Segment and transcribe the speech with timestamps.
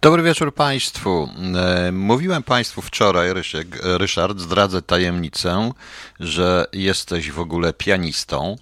[0.00, 1.28] Dobry wieczór Państwu.
[1.56, 5.70] E, mówiłem Państwu wczoraj, Rysiek, Ryszard, zdradzę tajemnicę,
[6.20, 8.56] że jesteś w ogóle pianistą,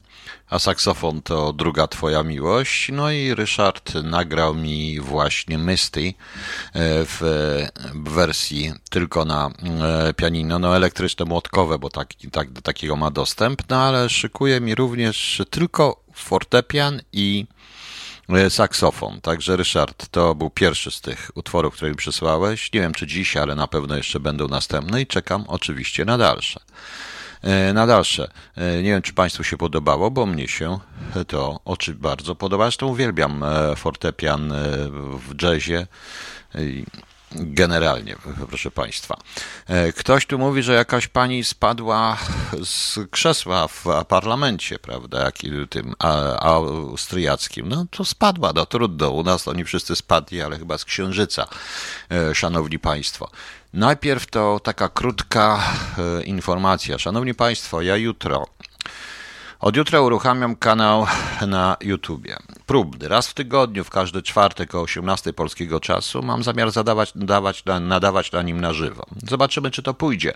[0.51, 2.91] a saksofon to druga Twoja miłość.
[2.93, 6.13] No i Ryszard nagrał mi właśnie Misty e,
[7.05, 7.21] w
[7.95, 9.51] wersji tylko na
[10.09, 14.61] e, pianino, no elektryczne młotkowe, bo tak, tak, do takiego ma dostęp, no ale szykuje
[14.61, 17.76] mi również tylko fortepian i E,
[18.49, 19.21] saksofon.
[19.21, 22.73] Także Ryszard, to był pierwszy z tych utworów, które mi przysłałeś.
[22.73, 26.61] Nie wiem czy dziś, ale na pewno jeszcze będą następne i czekam oczywiście na dalsze.
[27.43, 28.31] E, na dalsze.
[28.57, 30.79] E, nie wiem, czy Państwu się podobało, bo mnie się
[31.27, 32.65] to oczy bardzo podoba.
[32.65, 33.45] Zresztą uwielbiam
[33.77, 34.53] fortepian
[35.29, 35.87] w jazzie
[37.33, 38.17] generalnie,
[38.49, 39.17] proszę Państwa.
[39.67, 42.19] E, ktoś tu mówi, że jakaś pani spadła
[42.65, 45.31] z krzesła w parlamencie, prawda,
[45.71, 45.95] tym
[46.41, 47.69] austriackim.
[47.69, 49.11] No to spadła, no trudno.
[49.11, 51.49] U nas oni wszyscy spadli, ale chyba z księżyca,
[52.11, 53.31] e, szanowni Państwo.
[53.73, 55.63] Najpierw to taka krótka
[55.99, 56.99] e, informacja.
[56.99, 58.47] Szanowni Państwo, ja jutro
[59.67, 61.07] od jutra uruchamiam kanał
[61.47, 62.37] na YouTubie.
[62.67, 63.09] Próbny.
[63.09, 68.33] Raz w tygodniu, w każdy czwartek o 18 polskiego czasu mam zamiar zadawać, nadawać, nadawać
[68.33, 69.07] na nim na żywo.
[69.29, 70.33] Zobaczymy, czy to pójdzie.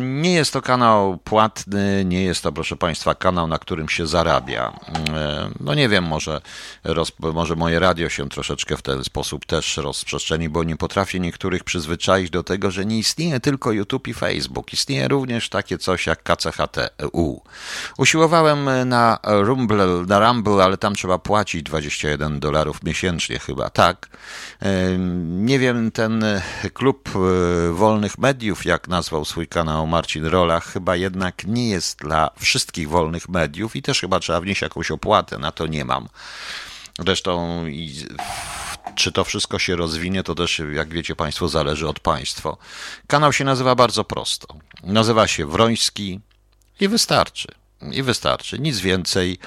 [0.00, 4.80] Nie jest to kanał płatny, nie jest to, proszę Państwa, kanał, na którym się zarabia.
[5.60, 6.40] No nie wiem, może,
[6.84, 11.64] roz, może moje radio się troszeczkę w ten sposób też rozprzestrzeni, bo nie potrafię niektórych
[11.64, 14.72] przyzwyczaić do tego, że nie istnieje tylko YouTube i Facebook.
[14.72, 17.40] Istnieje również takie coś jak KCHT.u.
[17.98, 24.08] Usiłowałem Próbowałem na Rumble, na Rumble, ale tam trzeba płacić 21 dolarów miesięcznie chyba, tak.
[25.24, 26.24] Nie wiem, ten
[26.74, 32.30] klub e, wolnych mediów, jak nazwał swój kanał Marcin Rolach, chyba jednak nie jest dla
[32.38, 36.08] wszystkich wolnych mediów i też chyba trzeba wnieść jakąś opłatę, na to nie mam.
[36.98, 37.64] Zresztą
[38.94, 42.56] czy to wszystko się rozwinie, to też, jak wiecie Państwo, zależy od Państwa.
[43.06, 44.54] Kanał się nazywa bardzo prosto.
[44.82, 46.20] Nazywa się Wroński
[46.80, 47.59] i wystarczy
[47.92, 49.38] i wystarczy, nic więcej.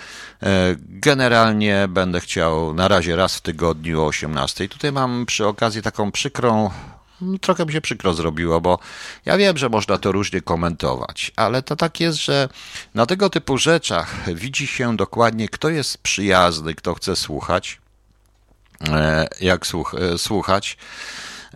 [0.44, 4.68] E, generalnie będę chciał na razie raz w tygodniu o 18.
[4.68, 6.70] Tutaj mam przy okazji taką przykrą,
[7.42, 8.80] trochę mi się przykro zrobiło, bo
[9.26, 12.50] ja wiem, że można to różnie komentować, ale to tak jest, że
[12.94, 17.82] na tego typu rzeczach widzi się dokładnie, kto jest przyjazny, kto chce słuchać,
[18.90, 20.78] e, jak e, słuchać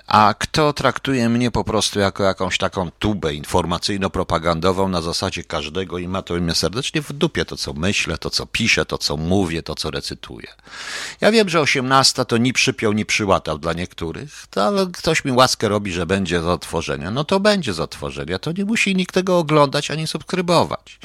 [0.08, 6.08] a kto traktuje mnie po prostu jako jakąś taką tubę informacyjno-propagandową na zasadzie każdego i
[6.08, 9.64] ma to mnie serdecznie w dupie to, co myślę, to, co piszę, to, co mówię,
[9.64, 10.48] to, co recytuję.
[11.22, 15.32] Ja wiem, że osiemnasta to ni przypiął, ni przyłatał dla niektórych, to, ale ktoś mi
[15.32, 17.12] łaskę robi, że będzie z otworzenia.
[17.12, 18.40] No to będzie z otworzenia.
[18.40, 21.00] To nie musi nikt tego oglądać ani subskrybować.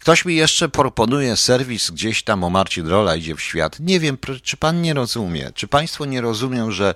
[0.00, 3.80] Ktoś mi jeszcze proponuje serwis gdzieś tam o Marcin Rola idzie w świat.
[3.80, 6.94] Nie wiem, czy pan nie rozumie, czy państwo nie rozumią, że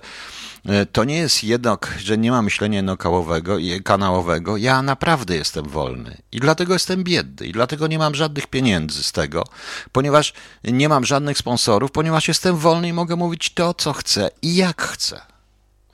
[0.65, 4.57] E, to nie jest jednak, że nie ma myślenia jednokałowego kanałowego.
[4.57, 9.11] Ja naprawdę jestem wolny i dlatego jestem biedny i dlatego nie mam żadnych pieniędzy z
[9.11, 9.43] tego,
[9.91, 10.33] ponieważ
[10.63, 14.81] nie mam żadnych sponsorów, ponieważ jestem wolny i mogę mówić to, co chcę i jak
[14.81, 15.21] chcę.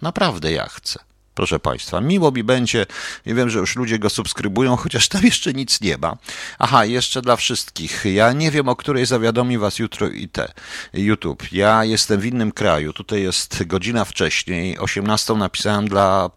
[0.01, 1.08] Naprawdę jak chcę.
[1.39, 2.85] Proszę Państwa, miło mi będzie.
[3.25, 6.17] Nie wiem, że już ludzie go subskrybują, chociaż tam jeszcze nic nie ma.
[6.59, 8.05] Aha, jeszcze dla wszystkich.
[8.05, 10.51] Ja nie wiem, o której zawiadomi Was jutro i te
[10.94, 11.51] YouTube.
[11.51, 12.94] Ja jestem w innym kraju.
[12.94, 14.79] Tutaj jest godzina wcześniej.
[14.79, 16.29] 18 napisałem dla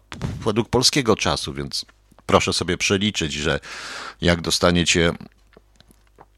[0.45, 1.85] według polskiego czasu, więc
[2.25, 3.59] proszę sobie przeliczyć, że
[4.21, 5.13] jak dostaniecie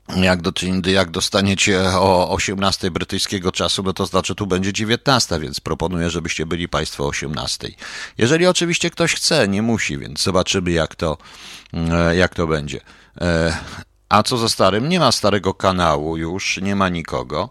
[0.10, 0.52] jak, do,
[0.86, 6.46] jak dostaniecie o 18 brytyjskiego czasu, no to znaczy tu będzie 19, więc proponuję, żebyście
[6.46, 7.70] byli Państwo o 18.
[8.18, 11.18] Jeżeli oczywiście ktoś chce, nie musi, więc zobaczymy, jak to,
[11.74, 12.82] e, jak to będzie.
[13.22, 13.58] E,
[14.10, 14.90] a co ze starym?
[14.90, 17.50] Nie ma starego kanału już, nie ma nikogo.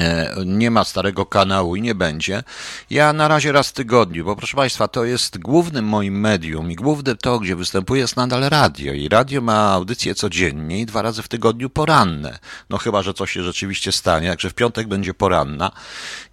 [0.00, 2.42] E, nie ma starego kanału i nie będzie.
[2.90, 6.74] Ja na razie raz w tygodniu, bo proszę Państwa, to jest głównym moim medium i
[6.74, 8.92] główne to, gdzie występuję, jest nadal radio.
[8.92, 12.38] I radio ma audycje codziennie i dwa razy w tygodniu poranne.
[12.70, 15.70] No chyba, że coś się rzeczywiście stanie, także w piątek będzie poranna.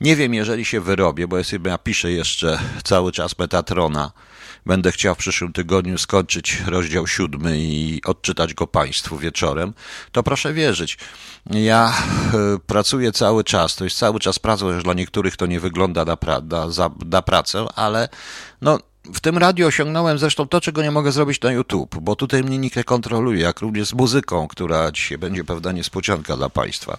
[0.02, 4.12] Nie wiem, jeżeli się wyrobię, bo ja piszę jeszcze cały czas Metatrona
[4.66, 9.74] będę chciał w przyszłym tygodniu skończyć rozdział siódmy i odczytać go Państwu wieczorem,
[10.12, 10.98] to proszę wierzyć,
[11.52, 11.94] ja
[12.34, 16.06] e, pracuję cały czas, to jest cały czas praca, chociaż dla niektórych to nie wygląda
[16.06, 16.68] na, pra, na,
[17.06, 18.10] na pracę, ale
[18.62, 22.44] no, w tym radiu osiągnąłem zresztą to, czego nie mogę zrobić na YouTube, bo tutaj
[22.44, 26.98] mnie nikt nie kontroluje, jak również z muzyką, która dzisiaj będzie pewna niespodzianka dla Państwa.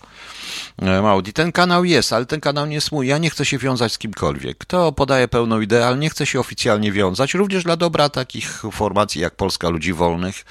[0.83, 3.07] E, Maudi, ten kanał jest, ale ten kanał nie jest mój.
[3.07, 4.59] Ja nie chcę się wiązać z kimkolwiek.
[4.59, 9.21] Kto podaje pełną ideę, ale nie chcę się oficjalnie wiązać, również dla dobra takich formacji
[9.21, 10.45] jak Polska Ludzi Wolnych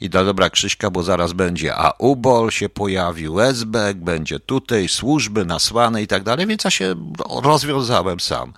[0.00, 5.44] i dla dobra Krzyśka, bo zaraz będzie a UBOL się pojawił, SBEK, będzie tutaj, służby
[5.44, 6.94] nasłane i tak dalej, więc ja się
[7.42, 8.52] rozwiązałem sam.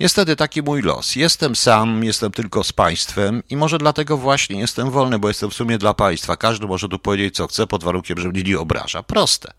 [0.00, 1.16] Niestety taki mój los.
[1.16, 5.54] Jestem sam, jestem tylko z państwem i może dlatego właśnie jestem wolny, bo jestem w
[5.54, 6.36] sumie dla państwa.
[6.36, 9.02] Każdy może tu powiedzieć, co chce, pod warunkiem, że mnie nie obraża.
[9.02, 9.52] Proste.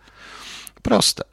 [0.84, 1.24] Proste.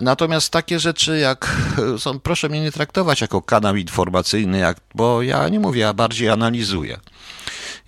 [0.00, 1.56] Natomiast takie rzeczy jak
[1.98, 6.28] są, proszę mnie nie traktować jako kanał informacyjny, jak, bo ja nie mówię, ja bardziej
[6.30, 7.00] analizuję.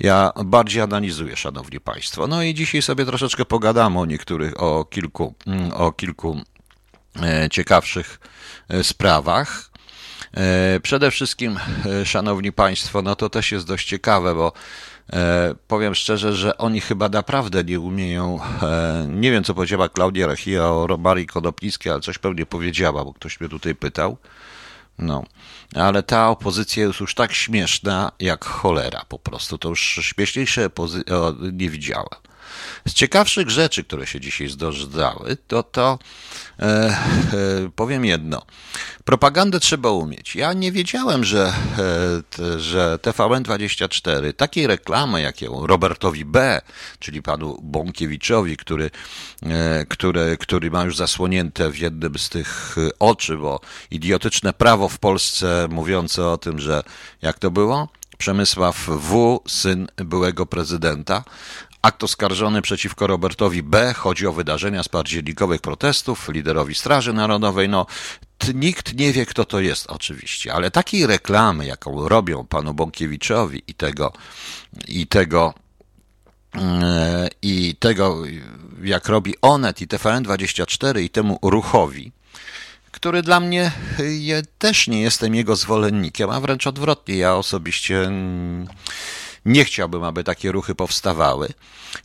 [0.00, 2.26] Ja bardziej analizuję, szanowni państwo.
[2.26, 5.34] No i dzisiaj sobie troszeczkę pogadamy o niektórych, o kilku,
[5.74, 6.40] o kilku
[7.22, 8.20] e, ciekawszych
[8.68, 9.70] e, sprawach.
[10.34, 11.58] E, przede wszystkim,
[12.04, 14.52] szanowni państwo, no to też jest dość ciekawe, bo
[15.12, 18.38] E, powiem szczerze, że oni chyba naprawdę nie umieją.
[18.62, 23.12] E, nie wiem, co powiedziała Klaudia Rechia o Marii Konopnickiej, ale coś pewnie powiedziała, bo
[23.12, 24.16] ktoś mnie tutaj pytał.
[24.98, 25.24] No,
[25.74, 29.58] ale ta opozycja jest już tak śmieszna jak cholera po prostu.
[29.58, 30.70] To już śmieszniejsze
[31.52, 32.20] nie widziałem.
[32.88, 35.98] Z ciekawszych rzeczy, które się dzisiaj zdarzały, to to
[36.58, 36.96] e, e,
[37.76, 38.42] powiem jedno.
[39.04, 40.36] Propagandę trzeba umieć.
[40.36, 41.52] Ja nie wiedziałem, że,
[42.38, 46.60] e, że TVN24 takiej reklamy, jak ją Robertowi B.,
[46.98, 48.90] czyli panu Bąkiewiczowi, który,
[49.42, 53.60] e, który, który ma już zasłonięte w jednym z tych oczy, bo
[53.90, 56.82] idiotyczne prawo w Polsce mówiące o tym, że
[57.22, 57.88] jak to było?
[58.18, 61.24] Przemysław W., syn byłego prezydenta,
[61.82, 63.94] Akt oskarżony przeciwko Robertowi B.
[63.94, 67.68] Chodzi o wydarzenia z październikowych protestów, liderowi Straży Narodowej.
[67.68, 67.86] No,
[68.54, 73.74] nikt nie wie, kto to jest oczywiście, ale takiej reklamy, jaką robią panu Bąkiewiczowi i
[73.74, 74.12] tego,
[74.88, 75.54] i tego,
[76.54, 78.22] e, i tego,
[78.82, 82.12] jak robi Onet i TVN24 i temu ruchowi,
[82.90, 87.16] który dla mnie je, też nie jestem jego zwolennikiem, a wręcz odwrotnie.
[87.16, 88.68] Ja osobiście mm,
[89.46, 91.48] nie chciałbym, aby takie ruchy powstawały.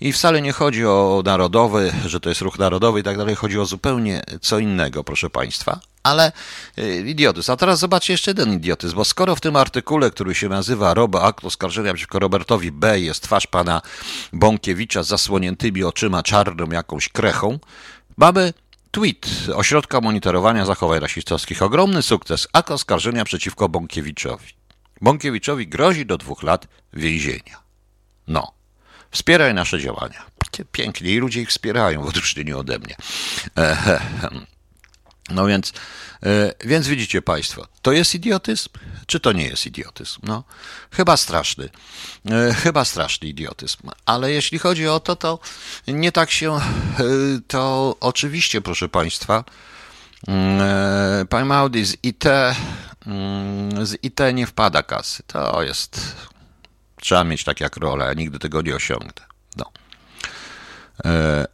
[0.01, 3.35] I wcale nie chodzi o narodowy, że to jest ruch narodowy i tak dalej.
[3.35, 5.79] Chodzi o zupełnie co innego, proszę Państwa.
[6.03, 6.31] Ale
[6.79, 7.51] y, idiotyzm.
[7.51, 11.23] A teraz zobaczcie jeszcze jeden idiotyzm, bo skoro w tym artykule, który się nazywa Robo
[11.23, 12.99] akt oskarżenia przeciwko Robertowi B.
[12.99, 13.81] jest twarz pana
[14.33, 17.59] Bąkiewicza z zasłoniętymi oczyma czarną jakąś krechą,
[18.17, 18.53] mamy
[18.91, 21.61] tweet Ośrodka Monitorowania Zachowań Rasistowskich.
[21.61, 22.47] Ogromny sukces.
[22.53, 24.61] Akt oskarżenia przeciwko Bąkiewiczowi.
[25.01, 27.62] Bąkiewiczowi grozi do dwóch lat więzienia.
[28.27, 28.51] No.
[29.12, 30.25] Wspieraj nasze działania.
[30.71, 32.95] Pięknie i ludzie ich wspierają w odróżnieniu ode mnie.
[35.31, 35.74] No więc,
[36.24, 38.69] e, więc widzicie Państwo, to jest idiotyzm,
[39.06, 40.19] czy to nie jest idiotyzm?
[40.24, 40.44] No,
[40.92, 41.69] chyba straszny,
[42.31, 43.77] e, chyba straszny idiotyzm.
[44.06, 45.39] Ale jeśli chodzi o to, to
[45.88, 46.62] nie tak się, e,
[47.48, 49.44] to oczywiście, proszę Państwa,
[50.27, 52.56] mm, Pan Maudi z IT, mm,
[53.83, 55.24] z IT nie wpada kasy.
[55.27, 56.15] To jest
[57.01, 59.25] Trzeba mieć tak jak rolę, nigdy tego nie osiągnę.
[59.57, 59.71] No.
[61.06, 61.48] E,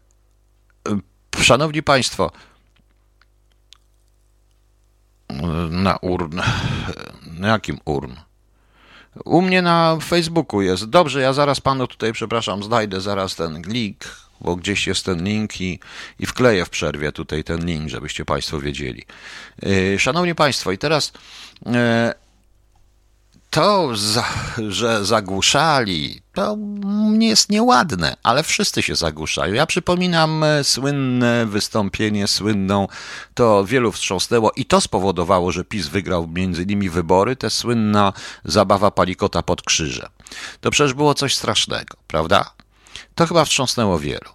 [1.41, 2.31] szanowni Państwo,
[5.69, 6.41] na urn.
[7.39, 8.15] Na jakim urn?
[9.25, 10.85] U mnie na Facebooku jest.
[10.85, 14.05] Dobrze, ja zaraz panu tutaj, przepraszam, znajdę zaraz ten link,
[14.41, 15.79] bo gdzieś jest ten link i,
[16.19, 19.05] i wkleję w przerwie tutaj ten link, żebyście Państwo wiedzieli.
[19.63, 21.11] E, szanowni Państwo, i teraz
[21.65, 22.13] e,
[23.49, 23.89] to,
[24.69, 26.57] że zagłuszali, to
[27.19, 29.53] jest nieładne, ale wszyscy się zagłuszają.
[29.53, 32.87] Ja przypominam e, słynne wystąpienie, słynną,
[33.33, 38.13] to wielu wstrząsnęło i to spowodowało, że PiS wygrał między innymi wybory, ta słynna
[38.45, 40.09] zabawa palikota pod krzyżem.
[40.61, 42.51] To przecież było coś strasznego, prawda?
[43.17, 44.29] To chyba wstrząsnęło wielu.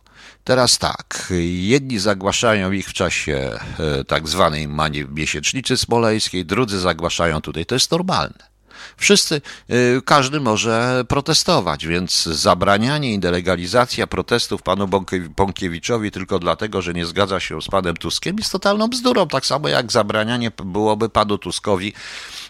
[0.45, 4.69] Teraz tak, jedni zagłaszają ich w czasie e, tak zwanej
[5.09, 7.67] miesięcznicy smoleńskiej, drudzy zagłaszają tutaj.
[7.67, 8.53] To jest normalne.
[8.97, 14.89] Wszyscy, y, każdy może protestować, więc zabranianie i delegalizacja protestów panu
[15.37, 19.69] Bąkiewiczowi tylko dlatego, że nie zgadza się z panem Tuskiem jest totalną bzdurą, tak samo
[19.69, 21.93] jak zabranianie byłoby panu Tuskowi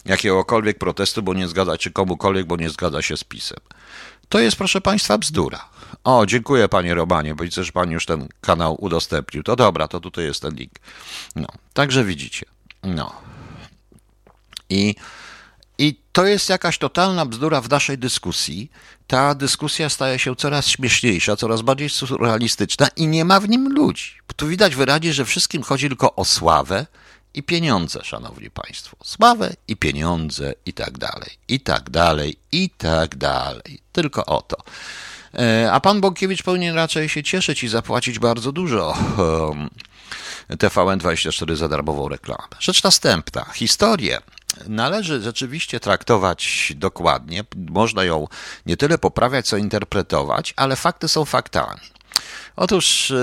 [0.05, 3.59] jakiegokolwiek protestu, bo nie zgadza się komukolwiek, bo nie zgadza się z PiSem.
[4.29, 5.72] To jest, proszę Państwa, bzdura.
[6.05, 9.43] O, dziękuję Panie Romanie, bo widzę, że Pan już ten kanał udostępnił.
[9.43, 10.73] To dobra, to tutaj jest ten link.
[11.37, 12.47] No, także widzicie.
[12.83, 13.13] No.
[14.71, 14.95] I
[15.79, 18.71] i to jest jakaś totalna bzdura w naszej dyskusji.
[19.07, 24.15] Ta dyskusja staje się coraz śmieszniejsza, coraz bardziej surrealistyczna i nie ma w nim ludzi.
[24.37, 26.87] Tu widać wyraźnie, że wszystkim chodzi tylko o sławę
[27.35, 28.97] i pieniądze, szanowni państwo.
[29.05, 33.81] Sławę i pieniądze i tak dalej, i tak dalej, i tak dalej.
[33.93, 34.57] Tylko o to.
[35.39, 38.95] E, a pan Bąkiewicz powinien raczej się cieszyć i zapłacić bardzo dużo
[40.49, 42.49] TVN24 za darmową reklamę.
[42.61, 43.45] Rzecz następna.
[43.55, 44.21] Historię
[44.67, 47.45] należy rzeczywiście traktować dokładnie.
[47.57, 48.29] Można ją
[48.67, 51.81] nie tyle poprawiać, co interpretować, ale fakty są faktami.
[52.57, 53.15] Otóż e,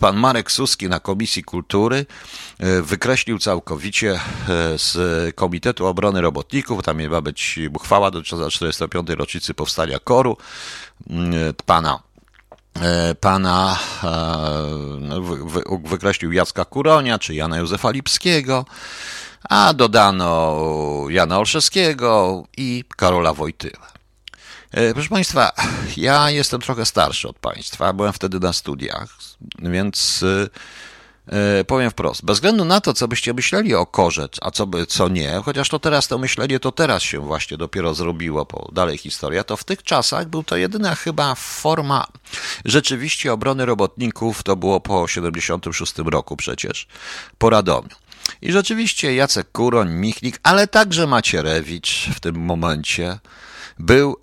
[0.00, 2.06] pan Marek Suski na Komisji Kultury
[2.58, 4.18] e, wykreślił całkowicie e,
[4.78, 4.96] z
[5.34, 9.08] Komitetu Obrony Robotników, tam ma być uchwała dotycząca 45.
[9.10, 10.36] rocznicy powstania Koru,
[11.66, 11.98] pana
[13.20, 13.78] pana
[15.00, 15.20] no,
[15.84, 18.64] wykreślił Jacka Kuronia czy Jana Józefa Lipskiego,
[19.50, 20.56] a dodano
[21.08, 23.95] Jana Olszewskiego i Karola Wojtyła.
[24.76, 25.52] E, proszę Państwa,
[25.96, 29.08] ja jestem trochę starszy od Państwa, byłem wtedy na studiach,
[29.58, 30.24] więc
[31.32, 34.86] e, powiem wprost, bez względu na to, co byście myśleli o korze, a co, by,
[34.86, 39.44] co nie, chociaż to teraz to myślenie to teraz się właśnie dopiero zrobiło, dalej historia,
[39.44, 42.06] to w tych czasach był to jedyna chyba forma
[42.64, 46.86] rzeczywiście obrony robotników, to było po 76 roku przecież,
[47.38, 47.88] po Radomiu.
[48.42, 53.18] I rzeczywiście Jacek Kuroń, Michnik, ale także Macierewicz w tym momencie,
[53.78, 54.16] był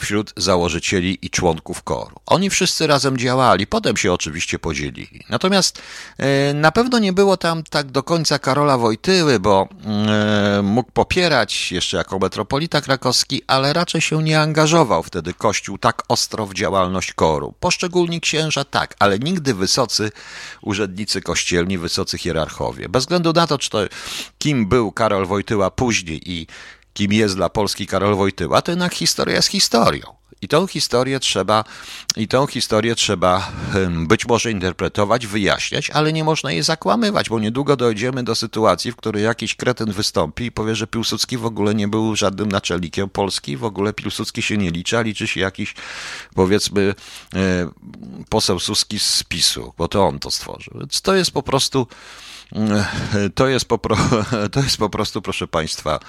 [0.00, 2.16] wśród założycieli i członków koru.
[2.26, 5.24] Oni wszyscy razem działali, potem się oczywiście podzielili.
[5.28, 5.82] Natomiast
[6.18, 11.72] e, na pewno nie było tam tak do końca Karola Wojtyły, bo e, mógł popierać
[11.72, 17.12] jeszcze jako metropolita krakowski, ale raczej się nie angażował wtedy Kościół tak ostro w działalność
[17.12, 17.54] koru.
[17.60, 20.12] Poszczególni księża tak, ale nigdy wysocy
[20.62, 22.88] urzędnicy kościelni, wysocy hierarchowie.
[22.88, 23.78] Bez względu na to, czy to
[24.38, 26.46] kim był Karol Wojtyła później i
[27.00, 30.02] kim jest dla Polski Karol Wojtyła, to jednak historia jest historią.
[30.42, 31.64] I tą historię trzeba,
[32.16, 33.52] i tą historię trzeba
[34.06, 38.96] być może interpretować, wyjaśniać, ale nie można jej zakłamywać, bo niedługo dojdziemy do sytuacji, w
[38.96, 43.56] której jakiś kretyn wystąpi i powie, że Piłsudski w ogóle nie był żadnym naczelnikiem Polski,
[43.56, 45.74] w ogóle Piłsudski się nie liczy, a liczy się jakiś,
[46.34, 46.94] powiedzmy,
[47.34, 47.70] e,
[48.28, 50.74] poseł Suski z PiSu, bo to on to stworzył.
[50.78, 51.86] Więc to jest po prostu,
[52.52, 53.78] e, to jest po,
[54.52, 56.00] to jest po prostu, proszę Państwa,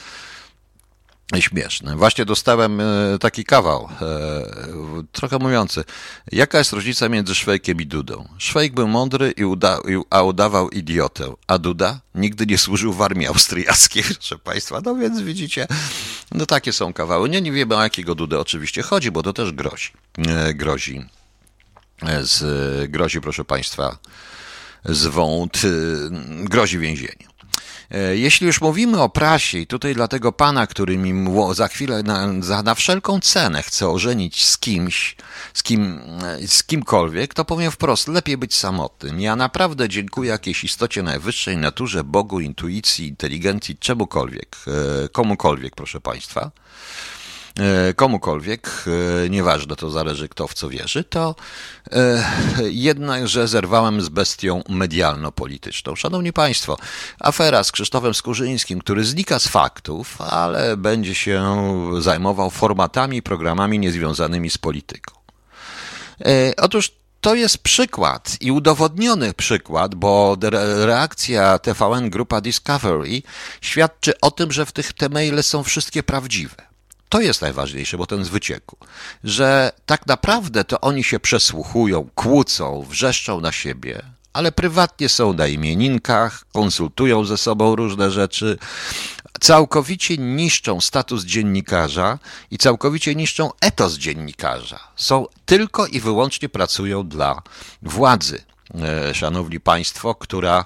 [1.40, 1.96] śmieszne.
[1.96, 2.86] Właśnie dostałem e,
[3.20, 5.84] taki kawał, e, trochę mówiący.
[6.32, 8.28] Jaka jest różnica między Szwejkiem i Dudą?
[8.38, 13.28] Szwejk był mądry, i uda, a udawał idiotę, a Duda nigdy nie służył w armii
[13.28, 14.82] austriackiej, proszę Państwa.
[14.86, 15.68] No więc widzicie,
[16.32, 17.30] no takie są kawały.
[17.30, 19.92] Nie, nie wiemy o jakiego Dudę oczywiście chodzi, bo to też grozi.
[20.28, 21.06] E, grozi,
[22.22, 23.98] z, grozi proszę Państwa,
[24.86, 25.62] zwąt,
[26.44, 27.31] grozi więzienie.
[27.92, 31.14] E, jeśli już mówimy o prasie i tutaj dla tego pana, który mi
[31.54, 35.16] za chwilę na, za, na wszelką cenę chce ożenić z kimś,
[35.54, 39.22] z, kim, e, z kimkolwiek, to powiem wprost, lepiej być samotnym.
[39.22, 44.56] Ja naprawdę dziękuję jakiejś istocie najwyższej, naturze, Bogu, intuicji, inteligencji, czemukolwiek,
[45.06, 46.52] e, komukolwiek, proszę państwa.
[47.60, 48.86] E, komukolwiek,
[49.25, 51.36] e, nieważne to zależy kto w co wierzy, to
[51.91, 52.24] e,
[52.70, 55.96] jednakże zerwałem z bestią medialno-polityczną.
[55.96, 56.77] Szanowni Państwo,
[57.20, 61.43] afera z Krzysztofem Skurzyńskim, który znika z faktów, ale będzie się
[62.00, 65.13] zajmował formatami programami niezwiązanymi z polityką.
[66.58, 66.91] Otóż
[67.22, 70.38] to jest przykład i udowodniony przykład, bo
[70.86, 73.22] reakcja TVN Grupa Discovery
[73.62, 76.71] świadczy o tym, że w tych te maile są wszystkie prawdziwe.
[77.12, 78.77] To jest najważniejsze, bo ten z wycieku,
[79.24, 84.01] że tak naprawdę to oni się przesłuchują, kłócą, wrzeszczą na siebie,
[84.34, 88.58] ale prywatnie są na imieninkach, konsultują ze sobą różne rzeczy,
[89.39, 92.20] całkowicie niszczą status dziennikarza
[92.51, 94.80] i całkowicie niszczą etos dziennikarza.
[94.96, 97.41] Są tylko i wyłącznie pracują dla
[97.82, 98.44] władzy,
[98.75, 100.65] e, szanowni państwo, która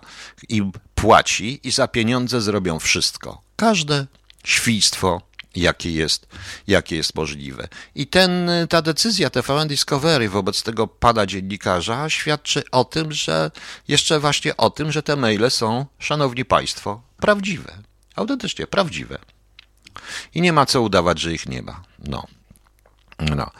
[0.49, 3.41] im płaci i za pieniądze zrobią wszystko.
[3.55, 4.05] Każde
[4.43, 5.21] świństwo,
[5.55, 6.27] jakie jest,
[6.67, 7.67] jakie jest możliwe.
[7.95, 13.51] I ten, ta decyzja TVN Discovery wobec tego pana dziennikarza świadczy o tym, że
[13.87, 17.77] jeszcze właśnie o tym, że te maile są, szanowni państwo, prawdziwe.
[18.15, 19.17] Autentycznie prawdziwe.
[20.35, 21.81] I nie ma co udawać, że ich nie ma.
[21.99, 22.27] No.
[23.19, 23.51] No.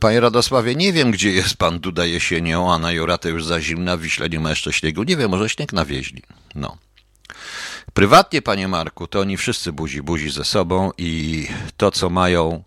[0.00, 3.96] Panie Radosławie, nie wiem, gdzie jest pan Duda jesienią, a na Joratę już za zimna,
[3.96, 5.02] Wiśle nie ma jeszcze śniegu.
[5.02, 6.22] Nie wiem, może śnieg nawieźli.
[6.54, 6.76] No.
[7.94, 12.62] Prywatnie, panie Marku, to oni wszyscy buzi buzi ze sobą i to, co mają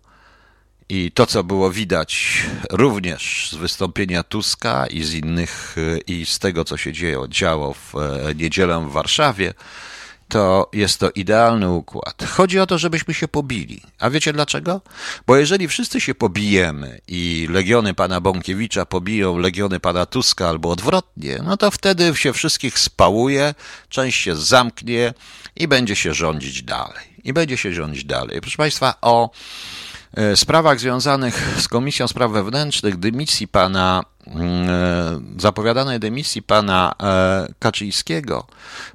[0.88, 5.76] i to, co było widać również z wystąpienia Tuska i z innych,
[6.06, 9.54] i z tego, co się dzieje, działo w e, niedzielę w Warszawie,
[10.32, 12.24] to jest to idealny układ.
[12.24, 13.82] Chodzi o to, żebyśmy się pobili.
[13.98, 14.80] A wiecie dlaczego?
[15.26, 21.38] Bo jeżeli wszyscy się pobijemy i legiony pana Bąkiewicza pobiją legiony pana Tuska albo odwrotnie,
[21.44, 23.54] no to wtedy się wszystkich spałuje,
[23.88, 25.14] część się zamknie
[25.56, 27.12] i będzie się rządzić dalej.
[27.24, 28.40] I będzie się rządzić dalej.
[28.40, 29.30] Proszę Państwa, o
[30.34, 38.46] sprawach związanych z Komisją Spraw Wewnętrznych, dymisji pana, mm, e, zapowiadanej dymisji pana e, Kaczyńskiego,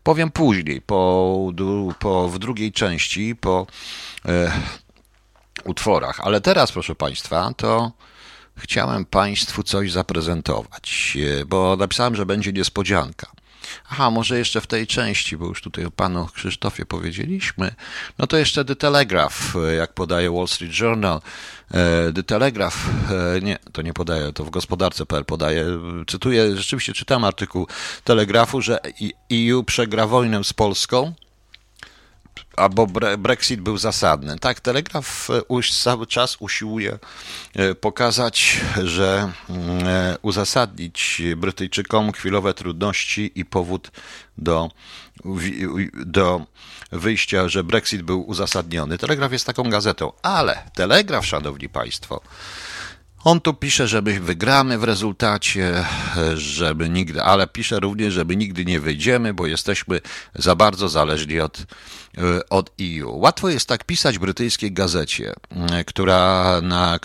[0.03, 1.51] powiem później, po,
[2.00, 3.67] po, w drugiej części, po
[5.65, 6.19] utworach.
[6.19, 7.91] Ale teraz, proszę Państwa, to
[8.57, 13.27] chciałem Państwu coś zaprezentować, bo napisałem, że będzie niespodzianka.
[13.89, 17.75] Aha, może jeszcze w tej części, bo już tutaj o panu Krzysztofie powiedzieliśmy,
[18.17, 21.21] no to jeszcze The Telegraph, jak podaje Wall Street Journal.
[21.74, 22.77] E, The Telegraph,
[23.36, 25.65] e, nie, to nie podaje, to w gospodarce.pl podaje,
[26.07, 27.67] cytuję, rzeczywiście czytam artykuł
[28.03, 28.79] Telegrafu, że
[29.33, 31.13] EU przegra wojnę z Polską,
[32.56, 34.39] albo Brexit był zasadny.
[34.39, 37.00] Tak, Telegraf e, cały czas usiłuje
[37.56, 43.91] e, pokazać, że e, uzasadnić Brytyjczykom chwilowe trudności i powód
[44.38, 44.70] do,
[45.94, 46.46] do
[46.91, 48.98] wyjścia, że Brexit był uzasadniony.
[48.98, 52.22] Telegraf jest taką gazetą, ale Telegraf, szanowni państwo,
[53.24, 55.86] on tu pisze, że my wygramy w rezultacie,
[56.36, 60.01] żeby nigdy, ale pisze również, żeby nigdy nie wyjdziemy, bo jesteśmy
[60.36, 61.65] za bardzo zależni od,
[62.50, 63.19] od EU.
[63.19, 65.33] Łatwo jest tak pisać brytyjskiej gazecie,
[65.88, 67.00] która na,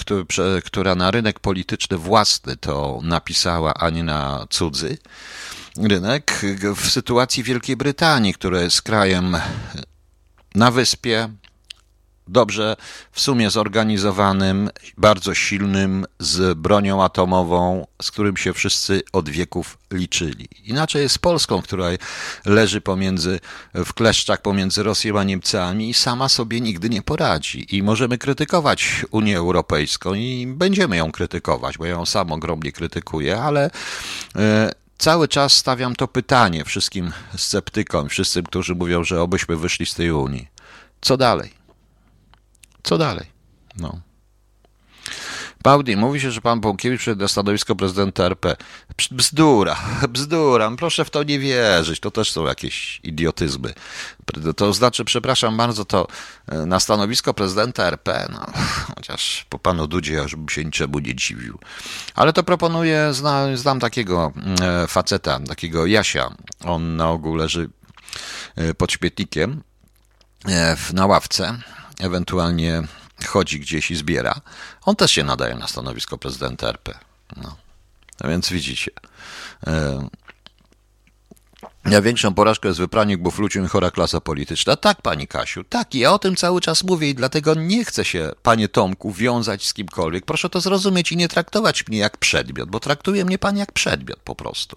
[0.65, 4.99] która na rynek polityczny własny to napisała, a nie na cudzy
[5.77, 6.43] rynek,
[6.77, 9.37] w sytuacji Wielkiej Brytanii, która jest krajem
[10.55, 11.29] na wyspie,
[12.33, 12.77] dobrze
[13.13, 20.49] w sumie zorganizowanym, bardzo silnym, z bronią atomową, z którym się wszyscy od wieków liczyli.
[20.65, 21.87] Inaczej jest z Polską, która
[22.45, 23.41] leży pomiędzy,
[23.75, 27.77] w kleszczach pomiędzy Rosją a Niemcami i sama sobie nigdy nie poradzi.
[27.77, 33.43] I możemy krytykować Unię Europejską i będziemy ją krytykować, bo ja ją sam ogromnie krytykuję,
[33.43, 33.71] ale
[34.37, 39.95] e, cały czas stawiam to pytanie wszystkim sceptykom, wszystkim, którzy mówią, że obyśmy wyszli z
[39.95, 40.49] tej Unii.
[41.01, 41.62] Co dalej?
[42.83, 43.27] Co dalej?
[43.77, 44.01] No.
[45.63, 48.57] Baudi, mówi się, że pan Bąkiewicz przejdzie na stanowisko prezydenta RP.
[49.11, 49.77] Bzdura,
[50.09, 53.75] bzdura, proszę w to nie wierzyć, to też są jakieś idiotyzmy.
[54.57, 56.07] To znaczy, przepraszam bardzo, to
[56.49, 58.47] e, na stanowisko prezydenta RP, no,
[58.95, 61.59] chociaż po panu Dudzie ja już bym się niczemu nie dziwił.
[62.15, 66.35] Ale to proponuję, znam, znam takiego e, faceta, takiego Jasia,
[66.65, 67.71] on na ogół leży
[68.57, 69.63] e, pod śmietnikiem
[70.93, 71.59] na ławce,
[72.03, 72.83] ewentualnie
[73.27, 74.41] chodzi gdzieś i zbiera,
[74.83, 76.99] on też się nadaje na stanowisko prezydenta RP.
[77.37, 77.57] No.
[78.21, 78.91] A więc widzicie.
[79.67, 80.09] E,
[81.85, 84.77] Największą porażką jest wypranie buflucium i chora klasa polityczna.
[84.77, 88.31] Tak, pani Kasiu, tak, ja o tym cały czas mówię i dlatego nie chcę się,
[88.43, 90.25] panie Tomku, wiązać z kimkolwiek.
[90.25, 94.19] Proszę to zrozumieć i nie traktować mnie jak przedmiot, bo traktuje mnie pan jak przedmiot
[94.25, 94.77] po prostu.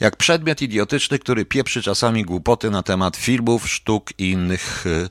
[0.00, 5.10] Jak przedmiot idiotyczny, który pieprzy czasami głupoty na temat filmów, sztuk i innych y, Y,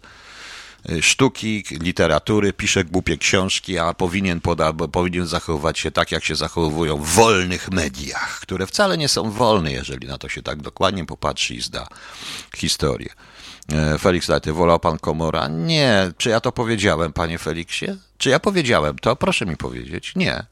[1.02, 6.98] sztuki, literatury, pisze głupie książki, a powinien, poda, powinien zachowywać się tak, jak się zachowują
[6.98, 11.56] w wolnych mediach, które wcale nie są wolne, jeżeli na to się tak dokładnie popatrzy
[11.56, 11.88] i zda
[12.56, 13.10] historię.
[13.72, 15.48] E, Felix Lety, wolał pan Komora?
[15.48, 16.12] Nie.
[16.18, 17.86] Czy ja to powiedziałem, panie Feliksie?
[18.18, 19.16] Czy ja powiedziałem to?
[19.16, 20.14] Proszę mi powiedzieć.
[20.16, 20.46] Nie.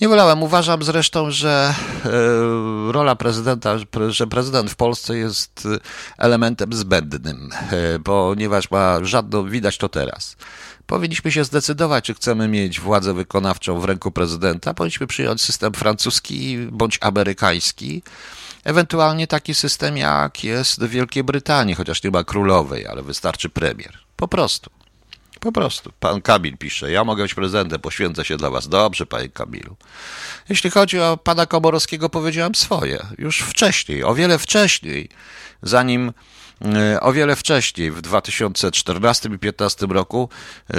[0.00, 0.42] Nie wolałem.
[0.42, 3.76] Uważam zresztą, że e, rola prezydenta,
[4.08, 5.68] że prezydent w Polsce jest
[6.18, 10.36] elementem zbędnym, e, ponieważ ma żadną, widać to teraz.
[10.86, 14.74] Powinniśmy się zdecydować, czy chcemy mieć władzę wykonawczą w ręku prezydenta.
[14.74, 18.02] Powinniśmy przyjąć system francuski bądź amerykański
[18.66, 23.98] Ewentualnie taki system jak jest w Wielkiej Brytanii, chociaż nie ma królowej, ale wystarczy premier.
[24.16, 24.70] Po prostu.
[25.40, 25.92] Po prostu.
[26.00, 28.68] Pan Kamil pisze, ja mogę być prezydentem, poświęcę się dla was.
[28.68, 29.76] Dobrze, panie Kamilu.
[30.48, 33.06] Jeśli chodzi o pana Komorowskiego, powiedziałem swoje.
[33.18, 35.08] Już wcześniej, o wiele wcześniej,
[35.62, 36.12] zanim
[36.64, 40.28] e, o wiele wcześniej, w 2014 i 2015 roku,
[40.70, 40.76] e,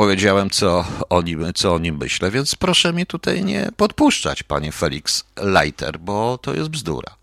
[0.00, 4.72] powiedziałem, co o, nim, co o nim myślę, więc proszę mi tutaj nie podpuszczać, panie
[4.72, 7.16] Felix Leiter, bo to jest bzdura.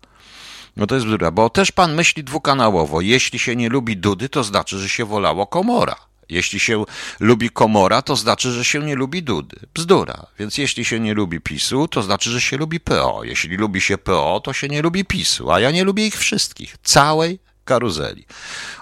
[0.76, 3.00] No to jest bzdura, bo też pan myśli dwukanałowo.
[3.00, 5.96] Jeśli się nie lubi Dudy, to znaczy, że się wolało Komora.
[6.28, 6.84] Jeśli się
[7.20, 9.56] lubi Komora, to znaczy, że się nie lubi Dudy.
[9.74, 10.26] Bzdura.
[10.38, 13.20] Więc jeśli się nie lubi PiSu, to znaczy, że się lubi PO.
[13.24, 15.52] Jeśli lubi się PO, to się nie lubi PiSu.
[15.52, 16.76] A ja nie lubię ich wszystkich.
[16.82, 17.38] Całej
[17.68, 18.26] karuzeli.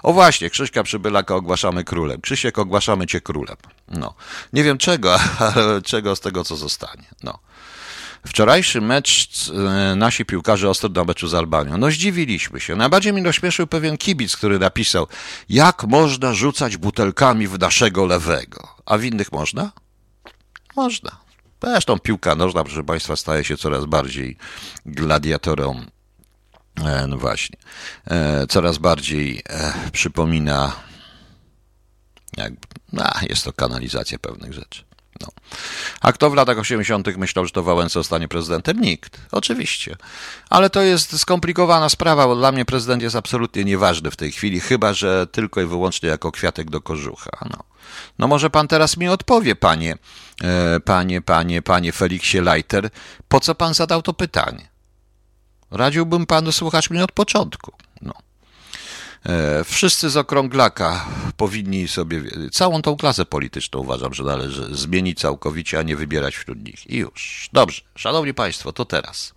[0.03, 2.21] O właśnie, Krzyśka Przybylaka ogłaszamy królem.
[2.21, 3.55] Krzysiek, ogłaszamy cię królem.
[3.87, 4.13] No.
[4.53, 5.19] Nie wiem czego,
[5.55, 7.05] ale czego z tego, co zostanie.
[7.23, 7.39] No.
[8.27, 11.77] Wczorajszy mecz e, nasi piłkarze ostro na meczu z Albanią.
[11.77, 12.75] No zdziwiliśmy się.
[12.75, 15.07] Najbardziej mi rozśmieszył pewien kibic, który napisał,
[15.49, 18.67] jak można rzucać butelkami w naszego lewego.
[18.85, 19.71] A w innych można?
[20.75, 21.11] Można.
[21.63, 24.37] Zresztą piłka nożna, proszę Państwa, staje się coraz bardziej
[24.85, 25.85] gladiatorą.
[26.85, 27.57] E, no właśnie.
[28.07, 29.43] E, coraz bardziej
[29.91, 30.71] przypomina
[32.37, 32.53] jak,
[32.97, 34.87] a, jest to kanalizacja pewnych rzeczy.
[35.21, 35.27] No.
[36.01, 37.17] A kto w latach 80.
[37.17, 38.81] myślał, że to Wałęsa zostanie prezydentem?
[38.81, 39.95] Nikt, oczywiście.
[40.49, 44.59] Ale to jest skomplikowana sprawa, bo dla mnie prezydent jest absolutnie nieważny w tej chwili,
[44.59, 47.31] chyba że tylko i wyłącznie jako kwiatek do kożucha.
[47.49, 47.63] No,
[48.19, 49.97] no może pan teraz mi odpowie, panie,
[50.43, 52.89] e, panie, panie, panie Feliksie Leiter,
[53.27, 54.76] po co pan zadał to pytanie?
[55.71, 57.71] Radziłbym panu słuchać mnie od początku.
[58.01, 58.13] No.
[59.25, 61.05] E, wszyscy z okrąglaka
[61.37, 66.63] powinni sobie, całą tą klasę polityczną uważam, że należy zmienić całkowicie, a nie wybierać wśród
[66.63, 66.89] nich.
[66.89, 67.49] I już.
[67.53, 69.33] Dobrze, szanowni państwo, to teraz.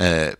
[0.00, 0.36] E,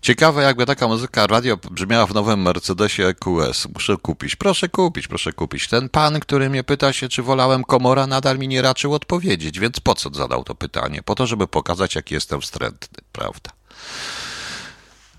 [0.00, 3.68] ciekawe, jakby taka muzyka radio brzmiała w nowym Mercedesie EQS.
[3.74, 4.36] Muszę kupić.
[4.36, 5.68] Proszę kupić, proszę kupić.
[5.68, 9.80] Ten pan, który mnie pyta się, czy wolałem komora, nadal mi nie raczył odpowiedzieć, więc
[9.80, 11.02] po co zadał to pytanie?
[11.02, 13.50] Po to, żeby pokazać, jak jestem wstrętny, prawda?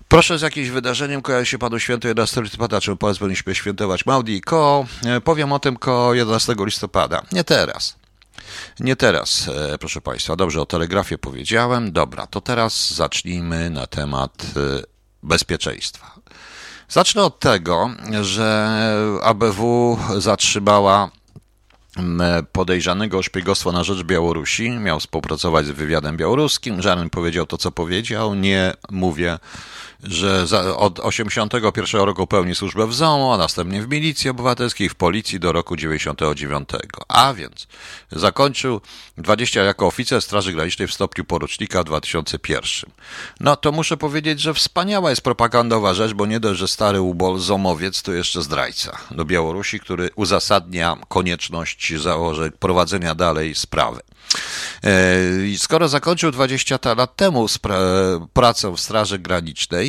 [0.08, 4.86] Proszę z jakimś wydarzeniem kojarzy się panu święto 11 listopada, czym powinniśmy świętować Maudi ko.
[5.04, 7.22] E, powiem o tym ko 11 listopada.
[7.32, 7.97] Nie teraz.
[8.80, 10.36] Nie teraz, e, proszę Państwa.
[10.36, 11.92] Dobrze, o telegrafie powiedziałem.
[11.92, 14.82] Dobra, to teraz zacznijmy na temat e,
[15.22, 16.14] bezpieczeństwa.
[16.88, 21.10] Zacznę od tego, że ABW zatrzymała
[22.52, 24.70] podejrzanego o szpiegostwo na rzecz Białorusi.
[24.70, 26.82] Miał współpracować z wywiadem białoruskim.
[26.82, 28.34] Żaden powiedział to, co powiedział.
[28.34, 29.38] Nie mówię
[30.02, 34.94] że za, od 81 roku pełni służbę w ZOMO, a następnie w milicji obywatelskiej, w
[34.94, 36.68] policji do roku 99.
[37.08, 37.66] A więc
[38.12, 38.80] zakończył
[39.18, 42.90] 20 jako oficer Straży Granicznej w stopniu porucznika w 2001.
[43.40, 47.38] No to muszę powiedzieć, że wspaniała jest propagandowa rzecz, bo nie dość, że stary ubol
[47.38, 54.00] zomowiec, to jeszcze zdrajca do Białorusi, który uzasadnia konieczność założenia, prowadzenia dalej sprawy.
[54.84, 57.46] E, skoro zakończył 20 lat temu
[58.32, 59.87] pracę w Straży Granicznej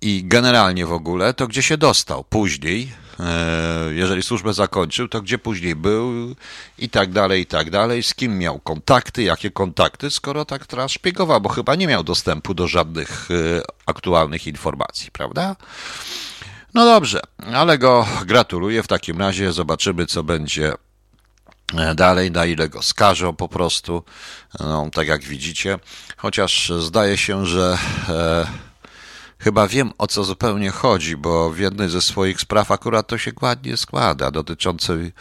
[0.00, 2.92] i generalnie w ogóle, to gdzie się dostał później?
[3.20, 6.34] E, jeżeli służbę zakończył, to gdzie później był
[6.78, 10.90] i tak dalej, i tak dalej, z kim miał kontakty, jakie kontakty, skoro tak teraz
[10.90, 15.56] szpiegował, bo chyba nie miał dostępu do żadnych e, aktualnych informacji, prawda?
[16.74, 17.20] No dobrze,
[17.54, 20.72] ale go gratuluję w takim razie, zobaczymy co będzie
[21.78, 24.04] E, dalej, na ile go skażą po prostu,
[24.60, 25.78] no, tak jak widzicie.
[26.16, 28.46] Chociaż zdaje się, że e,
[29.42, 33.32] chyba wiem o co zupełnie chodzi, bo w jednej ze swoich spraw akurat to się
[33.42, 35.12] ładnie składa, dotyczącej,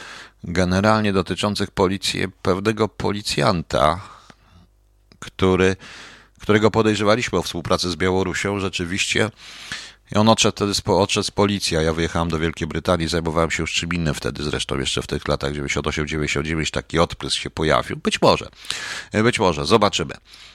[0.43, 3.99] generalnie dotyczących policji, pewnego policjanta,
[5.19, 5.75] który,
[6.41, 9.31] którego podejrzewaliśmy o współpracy z Białorusią, rzeczywiście
[10.11, 13.63] i on odszedł wtedy odszedł z policji, a ja wyjechałem do Wielkiej Brytanii, zajmowałem się
[13.63, 17.97] już czym innym wtedy, zresztą jeszcze w tych latach 98-99 taki odprysk się pojawił.
[17.97, 18.49] Być może,
[19.23, 20.13] być może, zobaczymy.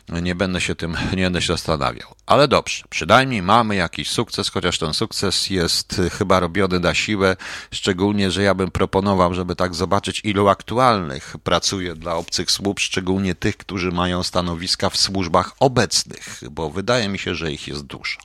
[0.09, 2.14] Nie będę się tym, nie będę się zastanawiał.
[2.27, 7.37] Ale dobrze, przynajmniej mamy jakiś sukces, chociaż ten sukces jest chyba robiony na siłę,
[7.71, 13.35] szczególnie, że ja bym proponował, żeby tak zobaczyć, ilu aktualnych pracuje dla obcych służb, szczególnie
[13.35, 18.19] tych, którzy mają stanowiska w służbach obecnych, bo wydaje mi się, że ich jest dużo.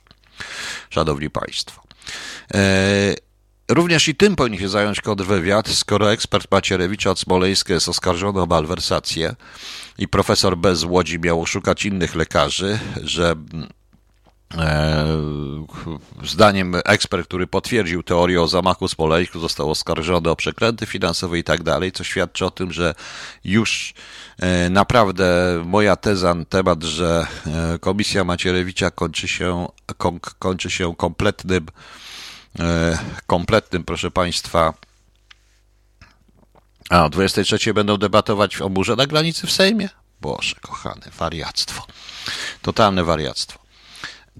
[0.90, 1.82] Szanowni Państwo.
[2.54, 3.14] E,
[3.68, 8.46] również i tym powinien się zająć kontrwywiad, skoro ekspert Macierewicza od Smoleńska jest oskarżony o
[8.46, 9.34] malwersację
[9.98, 13.81] i profesor bez Łodzi miał szukać innych lekarzy, że e,
[16.24, 21.62] Zdaniem ekspert, który potwierdził teorię o zamachu Smoleńsku, został oskarżony o przekręty finansowe i tak
[21.62, 22.94] dalej, co świadczy o tym, że
[23.44, 23.94] już
[24.42, 29.68] E, naprawdę moja teza na temat, że e, komisja Macierewicza kończy się,
[30.38, 31.66] kończy się kompletnym,
[32.60, 34.74] e, kompletnym, proszę Państwa,
[36.90, 39.88] a o 23 będą debatować o murze na granicy w Sejmie?
[40.20, 41.86] Boże, kochane, wariactwo.
[42.62, 43.61] Totalne wariactwo.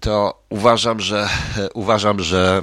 [0.01, 1.29] To uważam, że
[1.75, 2.63] uważam, że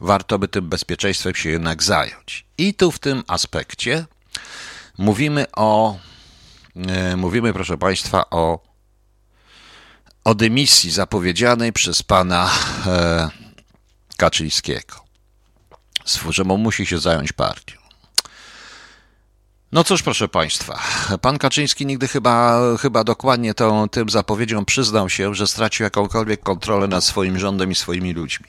[0.00, 2.46] warto by tym bezpieczeństwem się jednak zająć.
[2.58, 4.06] I tu w tym aspekcie
[4.98, 5.98] mówimy o
[6.76, 8.58] E, mówimy, proszę Państwa, o,
[10.24, 12.50] o dymisji zapowiedzianej przez pana
[12.86, 13.28] e,
[14.16, 15.04] Kaczyńskiego,
[16.30, 17.83] że musi się zająć partią.
[19.74, 20.82] No cóż, proszę Państwa,
[21.20, 26.88] pan Kaczyński nigdy chyba, chyba dokładnie tą, tym zapowiedzią przyznał się, że stracił jakąkolwiek kontrolę
[26.88, 28.46] nad swoim rządem i swoimi ludźmi.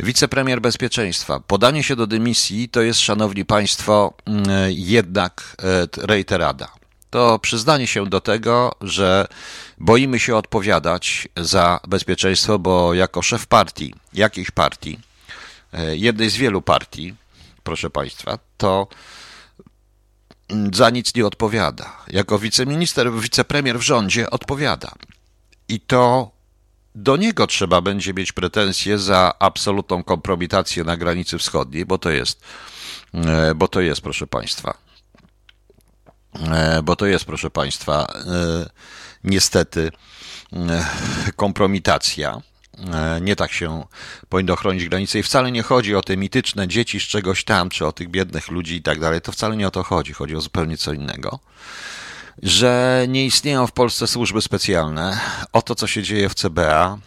[0.00, 1.40] Wicepremier bezpieczeństwa.
[1.40, 6.68] Podanie się do dymisji to jest, szanowni państwo, mm, jednak e, reiterada.
[7.10, 9.26] to przyznanie się do tego, że
[9.78, 14.98] boimy się odpowiadać za bezpieczeństwo, bo jako szef partii, jakiejś partii,
[15.72, 17.14] e, jednej z wielu partii,
[17.62, 18.86] proszę Państwa, to
[20.72, 21.96] za nic nie odpowiada.
[22.08, 24.92] Jako wiceminister, wicepremier w rządzie odpowiada.
[25.68, 26.30] I to
[26.94, 32.40] do niego trzeba będzie mieć pretensje za absolutną kompromitację na granicy wschodniej, bo to jest,
[33.14, 34.74] e, bo to jest, proszę Państwa,
[36.40, 38.70] e, bo to jest, proszę Państwa, e,
[39.24, 39.90] niestety
[41.36, 42.40] kompromitacja.
[43.20, 43.84] Nie tak się
[44.28, 47.86] powinno chronić granice i wcale nie chodzi o te mityczne dzieci z czegoś tam, czy
[47.86, 49.20] o tych biednych ludzi i tak dalej.
[49.20, 50.12] To wcale nie o to chodzi.
[50.12, 51.38] Chodzi o zupełnie co innego
[52.42, 55.20] że nie istnieją w Polsce służby specjalne,
[55.52, 56.98] o to, co się dzieje w CBA,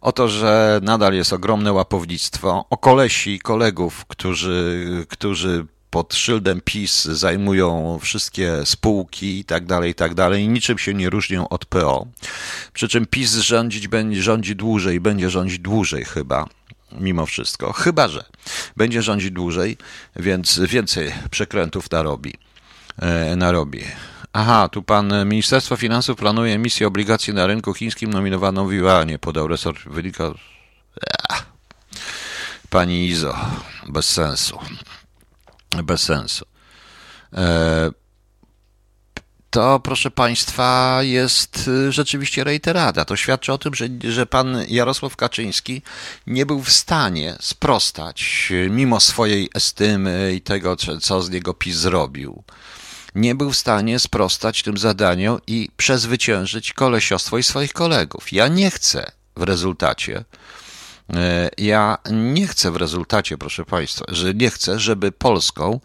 [0.00, 7.04] o to, że nadal jest ogromne łapownictwo, o kolesi kolegów, którzy, którzy pod szyldem PiS
[7.04, 12.06] zajmują wszystkie spółki i tak dalej, i tak dalej, niczym się nie różnią od PO.
[12.72, 16.46] Przy czym PiS rządzić będzie, rządzi dłużej, będzie rządzić dłużej chyba,
[16.92, 17.72] mimo wszystko.
[17.72, 18.24] Chyba, że
[18.76, 19.76] będzie rządzić dłużej,
[20.16, 22.34] więc więcej przekrętów narobi.
[22.98, 23.84] E, narobi.
[24.32, 29.48] Aha, tu pan Ministerstwo Finansów planuje emisję obligacji na rynku chińskim nominowaną w Yuanie, podał
[29.48, 29.78] resort.
[29.86, 30.34] Wynika...
[32.70, 33.36] Pani Izo,
[33.88, 34.58] bez sensu.
[35.84, 36.44] Bez sensu.
[37.32, 37.90] E,
[39.50, 43.04] to, proszę Państwa, jest rzeczywiście reiterada.
[43.04, 45.82] To świadczy o tym, że, że pan Jarosław Kaczyński
[46.26, 52.44] nie był w stanie sprostać, mimo swojej estymy i tego, co z niego PiS zrobił
[53.14, 58.32] nie był w stanie sprostać tym zadaniom i przezwyciężyć kolesiostwo i swoich kolegów.
[58.32, 60.24] Ja nie chcę w rezultacie,
[61.58, 65.80] ja nie chcę w rezultacie, proszę Państwa, że nie chcę, żeby Polską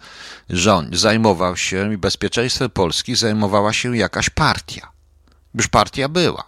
[0.50, 4.92] rząd zajmował się i bezpieczeństwem Polski zajmowała się jakaś partia.
[5.56, 6.44] Już partia była.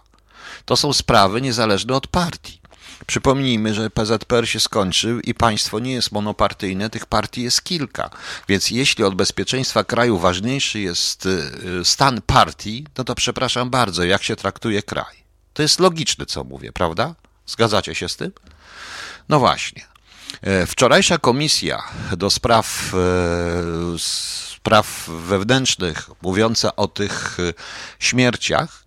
[0.64, 2.60] To są sprawy niezależne od partii.
[3.06, 8.10] Przypomnijmy, że PZPR się skończył i państwo nie jest monopartyjne, tych partii jest kilka.
[8.48, 14.22] Więc jeśli od bezpieczeństwa kraju ważniejszy jest y, stan partii, no to przepraszam bardzo, jak
[14.22, 15.16] się traktuje kraj.
[15.52, 17.14] To jest logiczne, co mówię, prawda?
[17.46, 18.32] Zgadzacie się z tym?
[19.28, 19.84] No właśnie.
[20.42, 21.82] E, wczorajsza komisja
[22.16, 27.52] do spraw, e, spraw wewnętrznych, mówiąca o tych e,
[27.98, 28.84] śmierciach,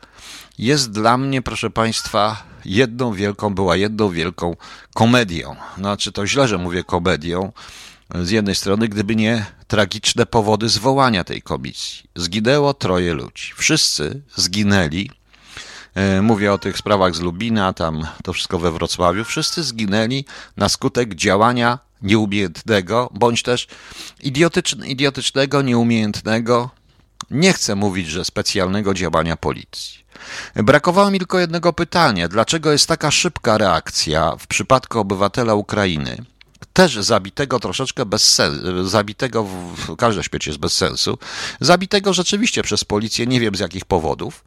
[0.57, 4.55] jest dla mnie, proszę Państwa, jedną wielką, była jedną wielką
[4.93, 5.55] komedią.
[5.77, 7.51] Znaczy to źle, że mówię komedią.
[8.15, 12.09] Z jednej strony, gdyby nie tragiczne powody zwołania tej komisji.
[12.15, 13.53] Zginęło troje ludzi.
[13.55, 15.09] Wszyscy zginęli.
[15.95, 19.23] E, mówię o tych sprawach z Lubina, tam to wszystko we Wrocławiu.
[19.23, 20.25] Wszyscy zginęli
[20.57, 23.67] na skutek działania nieumiejętnego, bądź też
[24.85, 26.69] idiotycznego, nieumiejętnego,
[27.31, 29.99] nie chcę mówić, że specjalnego działania policji.
[30.55, 32.27] Brakowało mi tylko jednego pytania.
[32.27, 36.25] Dlaczego jest taka szybka reakcja w przypadku obywatela Ukrainy,
[36.73, 41.17] też zabitego troszeczkę bez sensu, zabitego w każdym świecie jest bez sensu,
[41.59, 44.43] zabitego rzeczywiście przez policję, nie wiem z jakich powodów,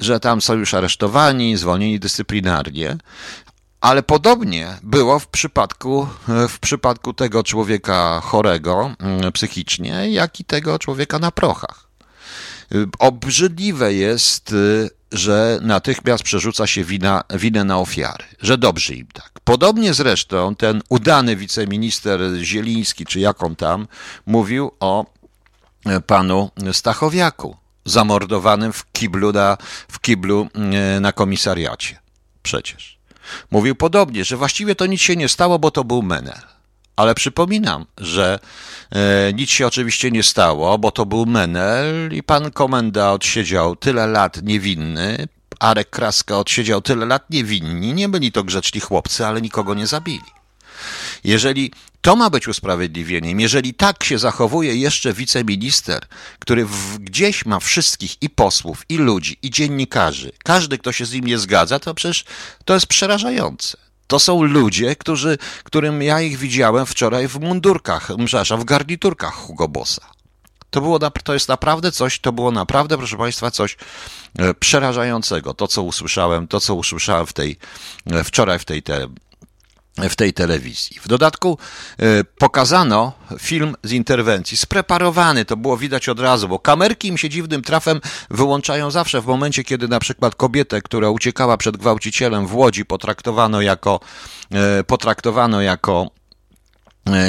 [0.00, 2.96] że tam są już aresztowani, zwolnieni dyscyplinarnie,
[3.80, 6.08] ale podobnie było w przypadku,
[6.48, 11.88] w przypadku tego człowieka chorego mm, psychicznie, jak i tego człowieka na prochach.
[12.98, 14.54] Obrzydliwe jest,
[15.12, 19.30] że natychmiast przerzuca się wina, winę na ofiary, że dobrze im tak.
[19.44, 23.88] Podobnie zresztą ten udany wiceminister Zieliński, czy jak on tam,
[24.26, 25.06] mówił o
[25.86, 29.56] e, panu Stachowiaku, zamordowanym w kiblu na,
[29.88, 31.98] w kiblu e, na komisariacie.
[32.42, 32.98] Przecież.
[33.50, 36.42] Mówił podobnie, że właściwie to nic się nie stało, bo to był Menel.
[36.96, 38.38] Ale przypominam, że
[38.90, 44.06] e, nic się oczywiście nie stało, bo to był Menel i pan komenda odsiedział tyle
[44.06, 45.28] lat niewinny,
[45.62, 47.94] Arek Kraska odsiedział tyle lat niewinni.
[47.94, 50.41] Nie byli to grzeczni chłopcy, ale nikogo nie zabili.
[51.24, 56.06] Jeżeli to ma być usprawiedliwieniem, jeżeli tak się zachowuje jeszcze wiceminister,
[56.38, 61.12] który w, gdzieś ma wszystkich i posłów, i ludzi, i dziennikarzy, każdy, kto się z
[61.12, 62.24] nim nie zgadza, to przecież
[62.64, 63.78] to jest przerażające.
[64.06, 69.68] To są ludzie, którzy, którym ja ich widziałem wczoraj w mundurkach, przepraszam, w garniturkach Hugo
[69.68, 70.06] Bossa.
[70.70, 73.76] To, było, to jest naprawdę coś, to było naprawdę, proszę Państwa, coś
[74.38, 75.54] e, przerażającego.
[75.54, 77.56] To, co usłyszałem, to, co usłyszałem w tej,
[78.06, 79.08] e, wczoraj w tej te,
[79.98, 81.00] w tej telewizji.
[81.02, 81.58] W dodatku
[81.98, 87.28] e, pokazano film z interwencji, spreparowany, to było widać od razu, bo kamerki im się
[87.28, 88.00] dziwnym trafem
[88.30, 93.60] wyłączają zawsze w momencie, kiedy na przykład kobietę, która uciekała przed gwałcicielem w Łodzi, potraktowano
[93.60, 94.00] jako,
[94.50, 96.10] e, potraktowano jako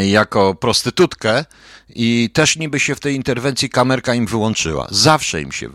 [0.05, 1.45] jako prostytutkę
[1.89, 4.87] i też niby się w tej interwencji kamerka im wyłączyła.
[4.91, 5.69] Zawsze im się,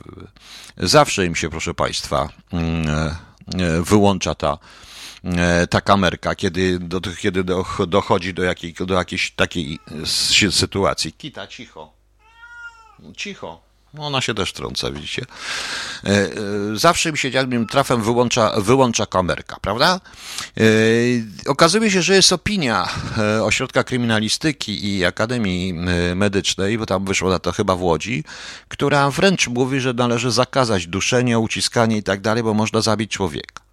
[0.77, 3.15] zawsze im się, proszę Państwa, mm,
[3.85, 4.59] wyłącza ta,
[5.71, 7.45] ta kamerka, kiedy, do, kiedy
[7.89, 9.79] dochodzi do, jakiej, do jakiejś takiej
[10.51, 11.13] sytuacji.
[11.13, 11.93] Kita, cicho.
[13.17, 13.69] Cicho.
[13.95, 15.27] No, ona się też trąca, widzicie.
[16.05, 16.31] E, e,
[16.75, 20.01] zawsze mi się jakbym trafem wyłącza, wyłącza kamerka, prawda?
[20.57, 20.63] E,
[21.47, 22.89] okazuje się, że jest opinia
[23.43, 25.75] Ośrodka Kryminalistyki i Akademii
[26.15, 28.25] Medycznej, bo tam wyszło na to chyba w Łodzi,
[28.69, 33.68] która wręcz mówi, że należy zakazać duszenia, uciskania i tak dalej, bo można zabić człowieka.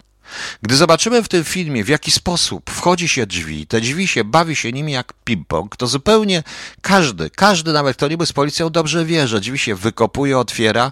[0.62, 4.56] Gdy zobaczymy w tym filmie, w jaki sposób wchodzi się drzwi, te drzwi się bawi
[4.56, 6.44] się nimi jak ping-pong, to zupełnie
[6.82, 10.92] każdy, każdy nawet kto niby z policją dobrze wie, że drzwi się wykopuje, otwiera,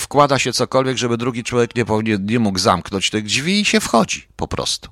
[0.00, 1.84] wkłada się cokolwiek, żeby drugi człowiek nie,
[2.20, 4.90] nie mógł zamknąć tych drzwi i się wchodzi po prostu.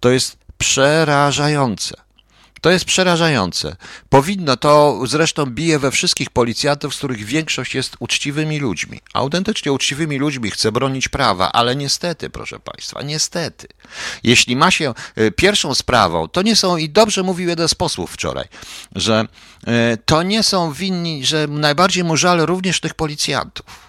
[0.00, 2.05] To jest przerażające.
[2.60, 3.76] To jest przerażające.
[4.08, 9.00] Powinno to, zresztą bije we wszystkich policjantów, z których większość jest uczciwymi ludźmi.
[9.14, 13.68] Autentycznie uczciwymi ludźmi chce bronić prawa, ale niestety, proszę Państwa, niestety.
[14.22, 18.10] Jeśli ma się e, pierwszą sprawą, to nie są, i dobrze mówił jeden z posłów
[18.10, 18.48] wczoraj,
[18.94, 19.24] że
[19.66, 23.86] e, to nie są winni, że najbardziej mu żal również tych policjantów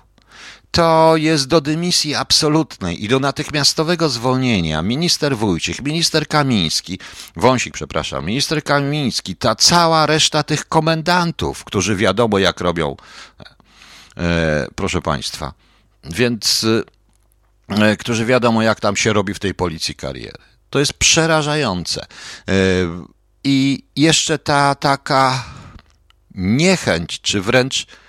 [0.78, 7.00] to jest do dymisji absolutnej i do natychmiastowego zwolnienia minister Wójcik, minister Kamiński,
[7.36, 12.96] Wąsik, przepraszam, minister Kamiński, ta cała reszta tych komendantów, którzy wiadomo jak robią,
[14.18, 15.54] e, proszę Państwa,
[16.04, 16.66] więc
[17.70, 20.40] e, którzy wiadomo jak tam się robi w tej policji kariery.
[20.70, 22.02] To jest przerażające.
[22.02, 22.54] E,
[23.44, 25.44] I jeszcze ta taka
[26.36, 28.07] niechęć, czy wręcz E,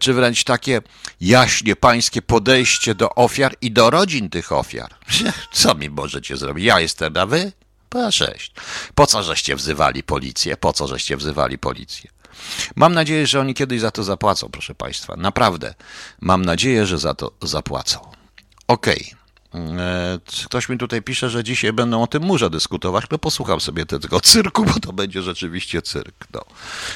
[0.00, 0.82] czy wręcz takie
[1.20, 4.94] jaśnie pańskie podejście do ofiar i do rodzin tych ofiar.
[5.52, 6.64] Co mi możecie zrobić?
[6.64, 7.52] Ja jestem, a wy?
[8.10, 8.52] Sześć.
[8.94, 10.56] Po co żeście wzywali policję?
[10.56, 12.10] Po co żeście wzywali policję?
[12.76, 15.16] Mam nadzieję, że oni kiedyś za to zapłacą, proszę Państwa.
[15.16, 15.74] Naprawdę.
[16.20, 17.98] Mam nadzieję, że za to zapłacą.
[18.68, 19.06] Okej.
[19.06, 19.23] Okay.
[19.54, 23.04] E, ktoś mi tutaj pisze, że dzisiaj będą o tym murze dyskutować.
[23.10, 26.26] No posłucham sobie tego cyrku, bo to będzie rzeczywiście cyrk.
[26.34, 26.40] No.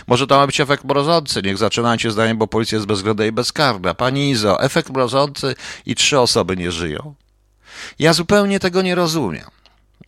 [0.06, 1.42] Może to ma być efekt mrożący.
[1.42, 3.94] Niech zaczynacie zdaniem, bo policja jest bezwzględna i bezkarna.
[3.94, 5.54] Pani Izo, efekt mrożący
[5.86, 7.14] i trzy osoby nie żyją.
[7.98, 9.46] Ja zupełnie tego nie rozumiem.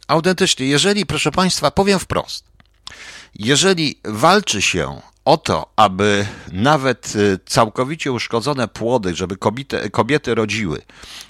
[0.08, 2.44] Autentycznie, jeżeli, proszę Państwa, powiem wprost,
[3.34, 10.82] jeżeli walczy się o to, aby nawet y, całkowicie uszkodzone płody, żeby kobiety, kobiety rodziły,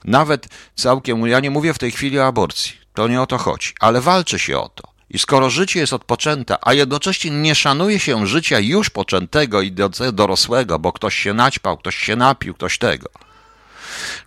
[0.05, 3.75] nawet całkiem, ja nie mówię w tej chwili o aborcji, to nie o to chodzi,
[3.81, 4.91] ale walczy się o to.
[5.11, 9.73] I skoro życie jest odpoczęte, a jednocześnie nie szanuje się życia już poczętego i
[10.13, 13.09] dorosłego, bo ktoś się naćpał, ktoś się napił, ktoś tego.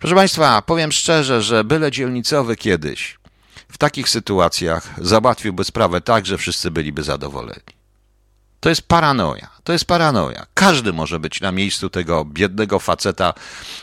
[0.00, 3.18] Proszę Państwa, powiem szczerze, że byle dzielnicowy kiedyś
[3.68, 7.83] w takich sytuacjach załatwiłby sprawę tak, że wszyscy byliby zadowoleni.
[8.64, 9.48] To jest paranoja.
[9.64, 10.46] To jest paranoja.
[10.54, 13.34] Każdy może być na miejscu tego biednego faceta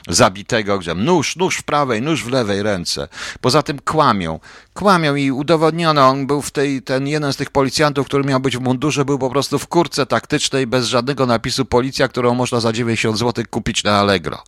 [0.08, 3.08] zabitego, gdzie nóż, nóż w prawej, nóż w lewej ręce.
[3.41, 4.39] Poza tym kłamią.
[4.74, 8.58] Kłamią i udowodniono, on był w tej, ten jeden z tych policjantów, który miał być
[8.58, 12.74] w mundurze, był po prostu w kurce taktycznej, bez żadnego napisu policja, którą można za
[12.74, 14.44] 90 zł kupić na Allegro.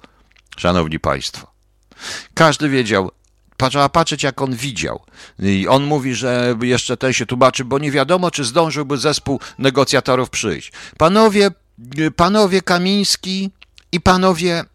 [0.58, 1.48] Szanowni Państwo.
[2.34, 3.12] Każdy wiedział,
[3.70, 5.04] trzeba patrzeć, jak on widział.
[5.40, 10.30] I on mówi, że jeszcze ten się tłumaczy, bo nie wiadomo, czy zdążyłby zespół negocjatorów
[10.30, 10.72] przyjść.
[10.98, 11.52] Panowie,
[12.16, 13.52] panowie Kamiński
[13.92, 14.66] i panowie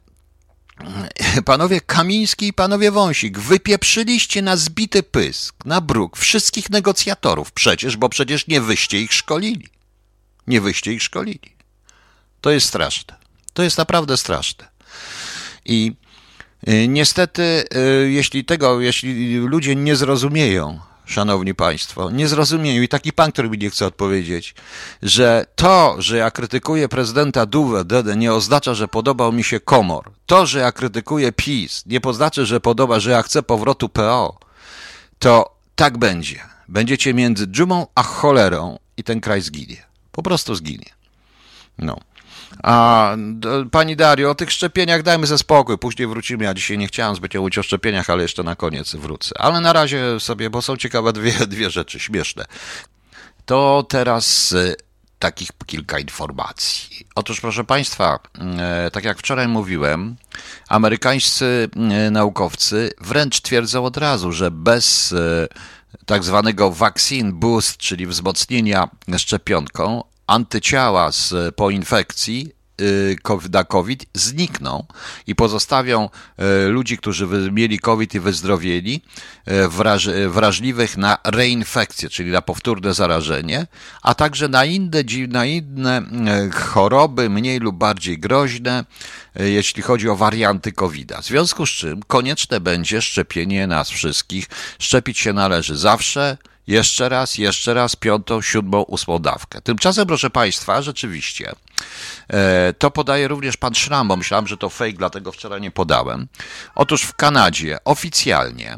[1.45, 8.09] Panowie Kamiński i panowie Wąsik, wypieprzyliście na zbity pysk, na bruk wszystkich negocjatorów przecież, bo
[8.09, 9.69] przecież nie wyście ich szkolili.
[10.47, 11.57] Nie wyście ich szkolili.
[12.41, 13.17] To jest straszne.
[13.53, 14.69] To jest naprawdę straszne.
[15.64, 15.93] I
[16.88, 23.33] niestety, y, jeśli tego, jeśli ludzie nie zrozumieją, szanowni państwo, nie zrozumieją i taki pan,
[23.33, 24.55] który mi nie chce odpowiedzieć,
[25.03, 30.11] że to, że ja krytykuję prezydenta Duwę, Dede, nie oznacza, że podobał mi się komor.
[30.27, 34.38] To, że ja krytykuję PiS, nie oznacza, że podoba, że ja chcę powrotu PO,
[35.18, 36.40] to tak będzie.
[36.68, 39.83] Będziecie między dżumą a cholerą i ten kraj zginie.
[40.12, 40.90] Po prostu zginie.
[41.79, 42.01] No.
[42.63, 43.17] A
[43.71, 46.45] pani Dario, o tych szczepieniach dajmy ze spokój, później wrócimy.
[46.45, 49.41] Ja dzisiaj nie chciałem zbytnio mówić o szczepieniach, ale jeszcze na koniec wrócę.
[49.41, 52.45] Ale na razie sobie, bo są ciekawe dwie, dwie rzeczy śmieszne.
[53.47, 54.77] To teraz y,
[55.19, 57.07] takich kilka informacji.
[57.15, 58.19] Otóż, proszę Państwa,
[58.89, 60.17] y, tak jak wczoraj mówiłem,
[60.69, 61.69] amerykańscy
[62.07, 65.15] y, naukowcy wręcz twierdzą od razu, że bez
[66.07, 72.59] tak zwanego vaccine boost, czyli wzmocnienia szczepionką, antyciała z, po infekcji
[73.53, 74.87] na COVID znikną
[75.27, 76.09] i pozostawią
[76.69, 79.03] ludzi, którzy mieli COVID i wyzdrowieli,
[79.69, 83.67] wraż, wrażliwych na reinfekcję, czyli na powtórne zarażenie,
[84.03, 86.03] a także na inne, na inne
[86.55, 88.85] choroby, mniej lub bardziej groźne,
[89.35, 91.23] jeśli chodzi o warianty COVID-a.
[91.23, 94.48] W związku z czym konieczne będzie szczepienie nas wszystkich.
[94.79, 96.37] Szczepić się należy zawsze,
[96.69, 99.60] jeszcze raz, jeszcze raz, piątą, siódmą, ósmą dawkę.
[99.60, 101.52] Tymczasem, proszę Państwa, rzeczywiście,
[102.29, 106.29] e, to podaje również pan Szram, bo myślałem, że to fake, dlatego wczoraj nie podałem.
[106.75, 108.77] Otóż w Kanadzie oficjalnie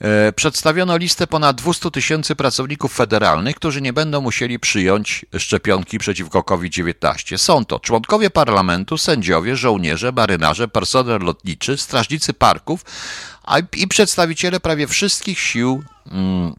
[0.00, 6.42] e, przedstawiono listę ponad 200 tysięcy pracowników federalnych, którzy nie będą musieli przyjąć szczepionki przeciwko
[6.42, 7.38] COVID-19.
[7.38, 12.84] Są to członkowie parlamentu, sędziowie, żołnierze, marynarze, personel lotniczy, strażnicy parków
[13.76, 16.54] i przedstawiciele prawie wszystkich sił mm,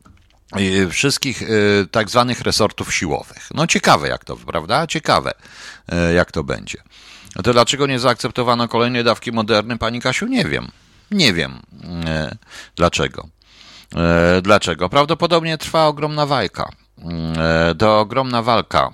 [0.89, 3.49] wszystkich y, tak zwanych resortów siłowych.
[3.53, 4.87] No ciekawe jak to, prawda?
[4.87, 6.77] Ciekawe y, jak to będzie.
[7.43, 10.25] To dlaczego nie zaakceptowano kolejnej dawki moderny, pani Kasiu?
[10.25, 10.67] Nie wiem.
[11.11, 11.59] Nie wiem
[12.31, 12.37] y,
[12.75, 13.27] dlaczego.
[14.41, 14.89] Dlaczego?
[14.89, 16.69] Prawdopodobnie trwa ogromna walka.
[17.77, 18.89] To ogromna walka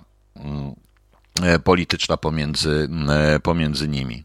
[1.64, 2.90] polityczna pomiędzy,
[3.44, 4.24] pomiędzy nimi.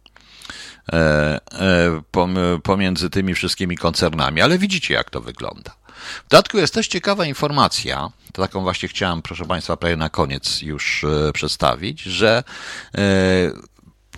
[2.62, 5.79] Pomiędzy tymi wszystkimi koncernami, ale widzicie, jak to wygląda.
[6.26, 10.62] W dodatku jest też ciekawa informacja, to taką właśnie chciałem, proszę Państwa, prawie na koniec
[10.62, 12.44] już e, przedstawić, że
[12.94, 13.00] e,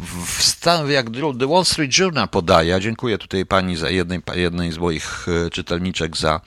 [0.01, 1.07] w stan, jak
[1.39, 6.17] The Wall Street Journal podaje, dziękuję tutaj pani za jednej, jednej z moich e, czytelniczek
[6.17, 6.41] za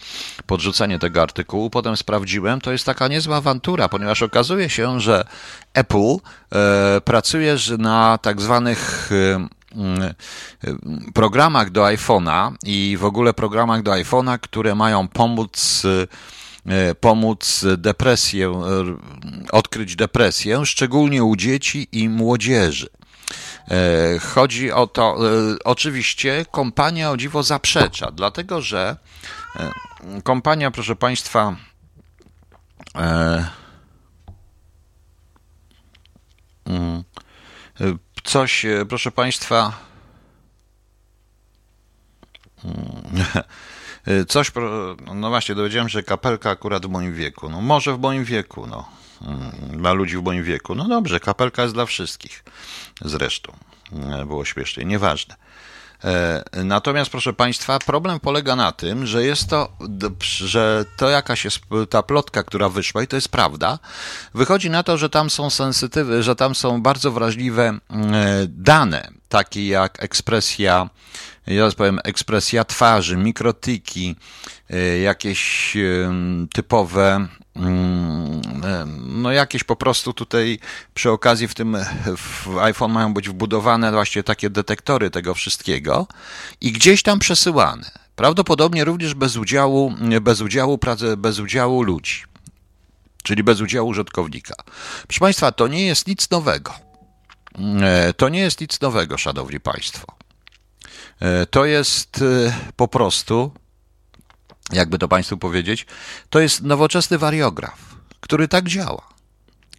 [0.46, 5.26] podrzucenie tego artykułu, potem sprawdziłem, to jest taka niezła awantura, ponieważ okazuje się, że
[5.74, 6.16] Apple
[6.52, 9.48] e, pracuje na tak zwanych e,
[11.14, 15.84] programach do iPhone'a i w ogóle programach do iPhone'a, które mają pomóc
[16.66, 18.52] e, pomóc depresję, e,
[19.52, 22.88] odkryć depresję, szczególnie u dzieci i młodzieży.
[23.72, 25.18] E, chodzi o to,
[25.64, 28.98] oczywiście kompania o dziwo zaprzecza, dlatego że
[30.24, 31.56] kompania, proszę Państwa,
[36.66, 37.04] mm,
[38.26, 39.72] coś, e, proszę Państwa,
[44.06, 44.52] e, coś,
[45.16, 47.50] no właśnie, dowiedziałem się, że kapelka akurat w moim wieku.
[47.50, 48.90] No może w moim wieku, no.
[49.22, 50.76] Mm, dla ludzi w moim wieku.
[50.76, 52.44] No dobrze, kapelka jest dla wszystkich.
[53.02, 53.56] Zresztą.
[53.94, 55.36] E, było śmiesznie, nieważne.
[56.04, 59.78] E, natomiast, proszę Państwa, problem polega na tym, że jest to,
[60.22, 63.80] że to jakaś jest ta plotka, która wyszła i to jest prawda.
[64.34, 67.78] Wychodzi na to, że tam są sensytywy, że tam są bardzo wrażliwe e,
[68.48, 70.90] dane, takie jak ekspresja,
[71.48, 74.16] ja powiem, ekspresja twarzy, mikrotyki,
[74.70, 75.78] e, jakieś
[76.54, 77.45] typowe Mm,
[79.06, 80.60] no jakieś po prostu tutaj
[80.94, 81.78] przy okazji w tym
[82.18, 86.08] w iPhone mają być wbudowane właśnie takie detektory tego wszystkiego
[86.62, 87.92] i gdzieś tam przesyłane.
[88.16, 90.80] Prawdopodobnie również bez udziału, bez udziału,
[91.18, 92.24] bez udziału ludzi,
[93.24, 94.56] czyli bez udziału użytkownika.
[95.08, 96.74] Proszę Państwa, to nie jest nic nowego.
[97.82, 100.16] E, to nie jest nic nowego, szanowni Państwo.
[101.20, 103.52] E, to jest e, po prostu
[104.72, 105.86] jakby to Państwu powiedzieć,
[106.30, 109.08] to jest nowoczesny wariograf, który tak działa.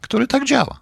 [0.00, 0.80] Który tak działa.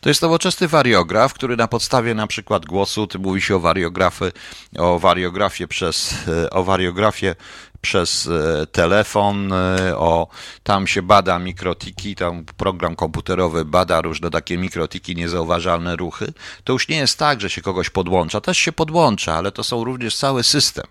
[0.00, 4.32] To jest nowoczesny wariograf, który na podstawie na przykład głosu, ty mówi się o wariografy,
[4.78, 6.14] o wariografie przez,
[6.50, 7.34] o wariografie
[7.80, 10.28] przez e, telefon, e, o,
[10.62, 16.32] tam się bada mikrotiki, tam program komputerowy bada różne takie mikrotiki, niezauważalne ruchy.
[16.64, 19.84] To już nie jest tak, że się kogoś podłącza, też się podłącza, ale to są
[19.84, 20.86] również cały system.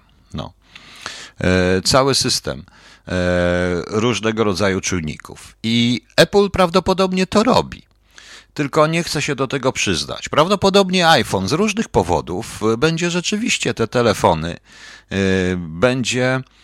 [1.41, 2.63] E, cały system
[3.07, 3.13] e,
[3.87, 5.55] różnego rodzaju czujników.
[5.63, 7.83] I Apple prawdopodobnie to robi.
[8.53, 10.29] Tylko nie chce się do tego przyznać.
[10.29, 14.57] Prawdopodobnie iPhone z różnych powodów będzie rzeczywiście te telefony,
[15.09, 15.15] e,
[15.57, 16.62] będzie E,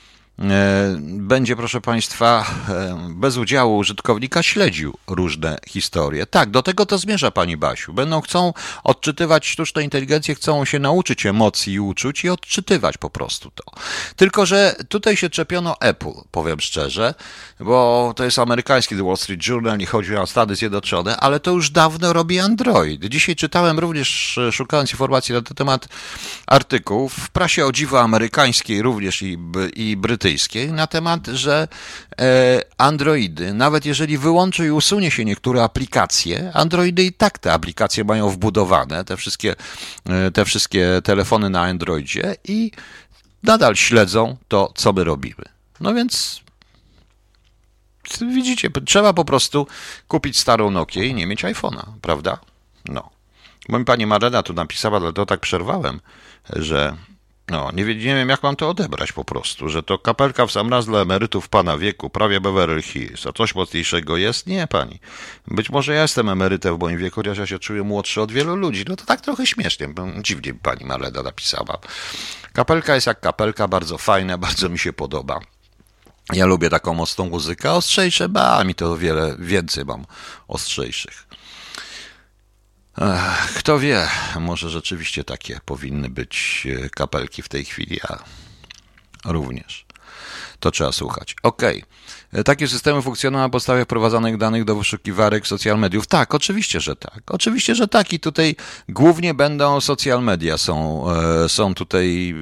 [1.03, 6.25] będzie, proszę Państwa, e, bez udziału użytkownika śledził różne historie.
[6.25, 7.93] Tak, do tego to zmierza Pani Basiu.
[7.93, 13.51] Będą chcą odczytywać sztuczne inteligencje, chcą się nauczyć emocji i uczuć i odczytywać po prostu
[13.51, 13.63] to.
[14.15, 17.13] Tylko, że tutaj się czepiono Apple, powiem szczerze,
[17.59, 21.51] bo to jest amerykański The Wall Street Journal i chodzi o Stany Zjednoczone, ale to
[21.51, 23.05] już dawno robi Android.
[23.05, 25.87] Dzisiaj czytałem również, e, szukając informacji na ten temat,
[26.47, 29.37] artykułów w prasie o dziwo amerykańskiej również i,
[29.75, 30.28] i brytyjskiej,
[30.71, 31.67] na temat, że
[32.19, 38.03] e, Androidy, nawet jeżeli wyłączy i usunie się niektóre aplikacje, Androidy i tak te aplikacje
[38.03, 39.55] mają wbudowane, te wszystkie,
[40.09, 42.71] e, te wszystkie telefony na Androidzie i
[43.43, 45.45] nadal śledzą to, co my robimy.
[45.79, 46.41] No więc
[48.21, 49.67] widzicie, trzeba po prostu
[50.07, 52.39] kupić starą Nokię i nie mieć iPhone'a, prawda?
[52.85, 53.09] No.
[53.69, 55.99] Bo mi pani Marlena tu napisała, dlatego tak przerwałem,
[56.55, 56.97] że
[57.49, 60.69] no, nie, nie wiem, jak mam to odebrać po prostu, że to kapelka w sam
[60.69, 64.47] raz dla emerytów pana wieku, prawie Beverly Hills, a coś mocniejszego jest?
[64.47, 64.99] Nie, pani.
[65.47, 68.55] Być może ja jestem emerytem w moim wieku, chociaż ja się czuję młodszy od wielu
[68.55, 68.85] ludzi.
[68.87, 69.87] No to tak trochę śmiesznie,
[70.21, 71.77] dziwnie pani Marlena napisała.
[72.53, 75.39] Kapelka jest jak kapelka, bardzo fajna, bardzo mi się podoba.
[76.33, 80.05] Ja lubię taką mocną muzykę, ostrzejsze, ba, mi to wiele więcej mam
[80.47, 81.28] ostrzejszych.
[83.57, 84.07] Kto wie,
[84.39, 88.19] może rzeczywiście takie powinny być e, kapelki w tej chwili, a
[89.31, 89.85] również.
[90.59, 91.35] To trzeba słuchać.
[91.43, 91.61] OK.
[92.33, 96.07] E, takie systemy funkcjonują na podstawie wprowadzanych danych do wyszukiwarek social mediów.
[96.07, 97.21] Tak, oczywiście, że tak.
[97.27, 98.13] Oczywiście, że tak.
[98.13, 98.55] I tutaj
[98.89, 102.35] głównie będą social media są, e, są tutaj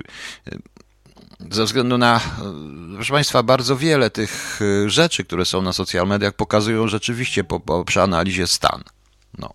[1.52, 2.22] ze względu na,
[2.96, 7.86] proszę Państwa, bardzo wiele tych rzeczy, które są na social mediach, pokazują rzeczywiście po, po
[7.86, 8.84] przeanalizie stan.
[9.38, 9.54] No.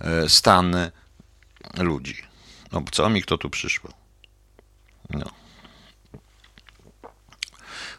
[0.00, 0.90] E, stan
[1.78, 2.16] ludzi.
[2.72, 3.90] No co mi kto tu przyszło?
[5.10, 5.30] No.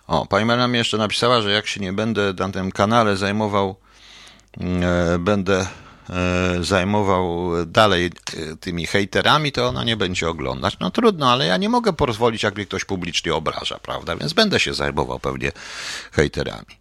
[0.08, 3.76] O, pani Mela mi jeszcze napisała, że jak się nie będę na tym kanale zajmował,
[4.62, 5.68] e, będę
[6.10, 8.12] e, zajmował dalej
[8.60, 10.78] tymi hejterami, to ona nie będzie oglądać.
[10.80, 14.16] No trudno, ale ja nie mogę pozwolić, jak mnie ktoś publicznie obraża, prawda?
[14.16, 15.52] Więc będę się zajmował pewnie
[16.12, 16.78] hejterami.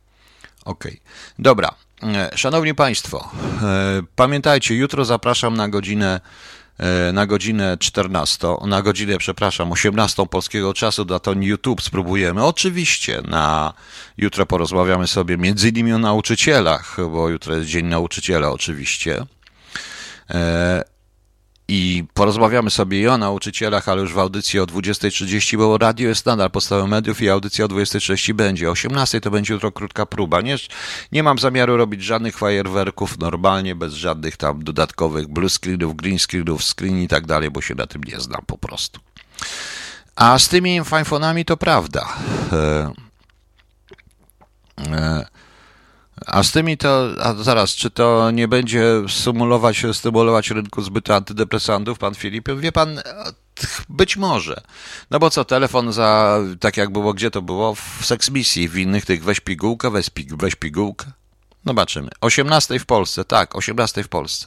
[0.65, 1.01] Okej, okay.
[1.39, 1.75] dobra.
[2.05, 3.31] E, szanowni Państwo,
[3.63, 6.21] e, pamiętajcie, jutro zapraszam na godzinę
[6.79, 12.45] e, na godzinę 14, na godzinę, przepraszam, 18 polskiego czasu, na ten YouTube spróbujemy.
[12.45, 13.73] Oczywiście na
[14.19, 19.27] jutro porozmawiamy sobie między innymi o nauczycielach, bo jutro jest Dzień Nauczyciela oczywiście
[21.69, 26.27] i porozmawiamy sobie i o nauczycielach, ale już w audycji o 20.30, bo radio jest
[26.27, 28.71] nadal podstawą mediów i audycja o 20.30 będzie.
[28.71, 30.41] O 18.00 to będzie jutro krótka próba.
[30.41, 30.57] Nie,
[31.13, 36.65] nie mam zamiaru robić żadnych fajerwerków normalnie, bez żadnych tam dodatkowych blue screenów, green screenów,
[36.65, 39.01] screen i tak dalej, bo się na tym nie znam po prostu.
[40.17, 42.09] A z tymi fajfonami to prawda.
[42.53, 42.93] E,
[44.79, 45.27] e,
[46.27, 51.99] a z tymi to, a zaraz, czy to nie będzie symulować, stymulować rynku zbytu antydepresantów,
[51.99, 52.49] pan Filip?
[52.59, 53.01] Wie pan,
[53.89, 54.61] być może.
[55.11, 57.75] No bo co, telefon za, tak jak było, gdzie to było?
[57.75, 61.07] W seksmisji, w innych tych weź pigułkę, weź, pig, weź pigułkę.
[61.67, 62.11] Zobaczymy.
[62.21, 64.47] 18 w Polsce, tak, 18 w Polsce.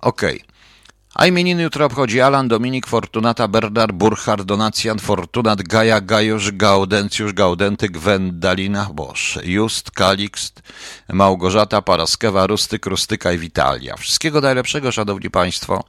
[0.00, 0.42] Okej.
[0.42, 0.57] Okay.
[1.14, 7.88] A imieniny jutro obchodzi Alan, Dominik, Fortunata, Bernard, Burchard, Donacjan, Fortunat, Gaja, Gajusz, Gaudencjusz, Gaudenty,
[7.88, 10.62] Gwen, Dalina, Boż, Just, Kalikst,
[11.12, 13.96] Małgorzata, Paraskewa, Rustyk, Rustyka i Witalia.
[13.96, 15.84] Wszystkiego najlepszego, szanowni państwo.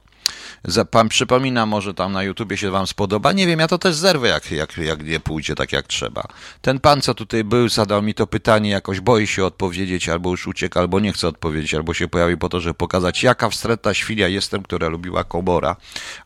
[0.90, 3.32] Pan przypomina, może tam na YouTubie się wam spodoba.
[3.32, 6.24] Nie wiem, ja to też zerwę, jak, jak, jak nie pójdzie tak jak trzeba.
[6.62, 10.46] Ten pan, co tutaj był, zadał mi to pytanie, jakoś boi się odpowiedzieć, albo już
[10.46, 14.28] uciekł, albo nie chce odpowiedzieć, albo się pojawi po to, żeby pokazać, jaka wstrętna świnia
[14.28, 15.76] jestem, która lubiła Komora,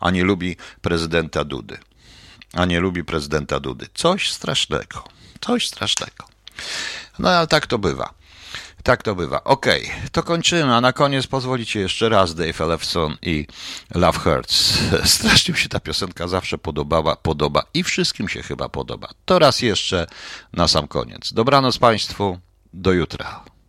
[0.01, 1.79] a nie lubi prezydenta Dudy.
[2.53, 3.87] A nie lubi prezydenta Dudy.
[3.95, 5.05] Coś strasznego.
[5.41, 6.25] Coś strasznego.
[7.19, 8.15] No ale tak to bywa.
[8.85, 9.45] Tak to bywa.
[9.45, 9.83] Okay,
[10.13, 13.47] to kończymy, a na koniec pozwolicie jeszcze raz Dave Ellefson i
[13.95, 14.79] Love Hurts.
[15.17, 19.09] Strasznie mi się ta piosenka zawsze podobała, podoba i wszystkim się chyba podoba.
[19.25, 20.07] To raz jeszcze
[20.53, 21.33] na sam koniec.
[21.33, 22.39] Dobranoc Państwu,
[22.73, 23.54] do jutra.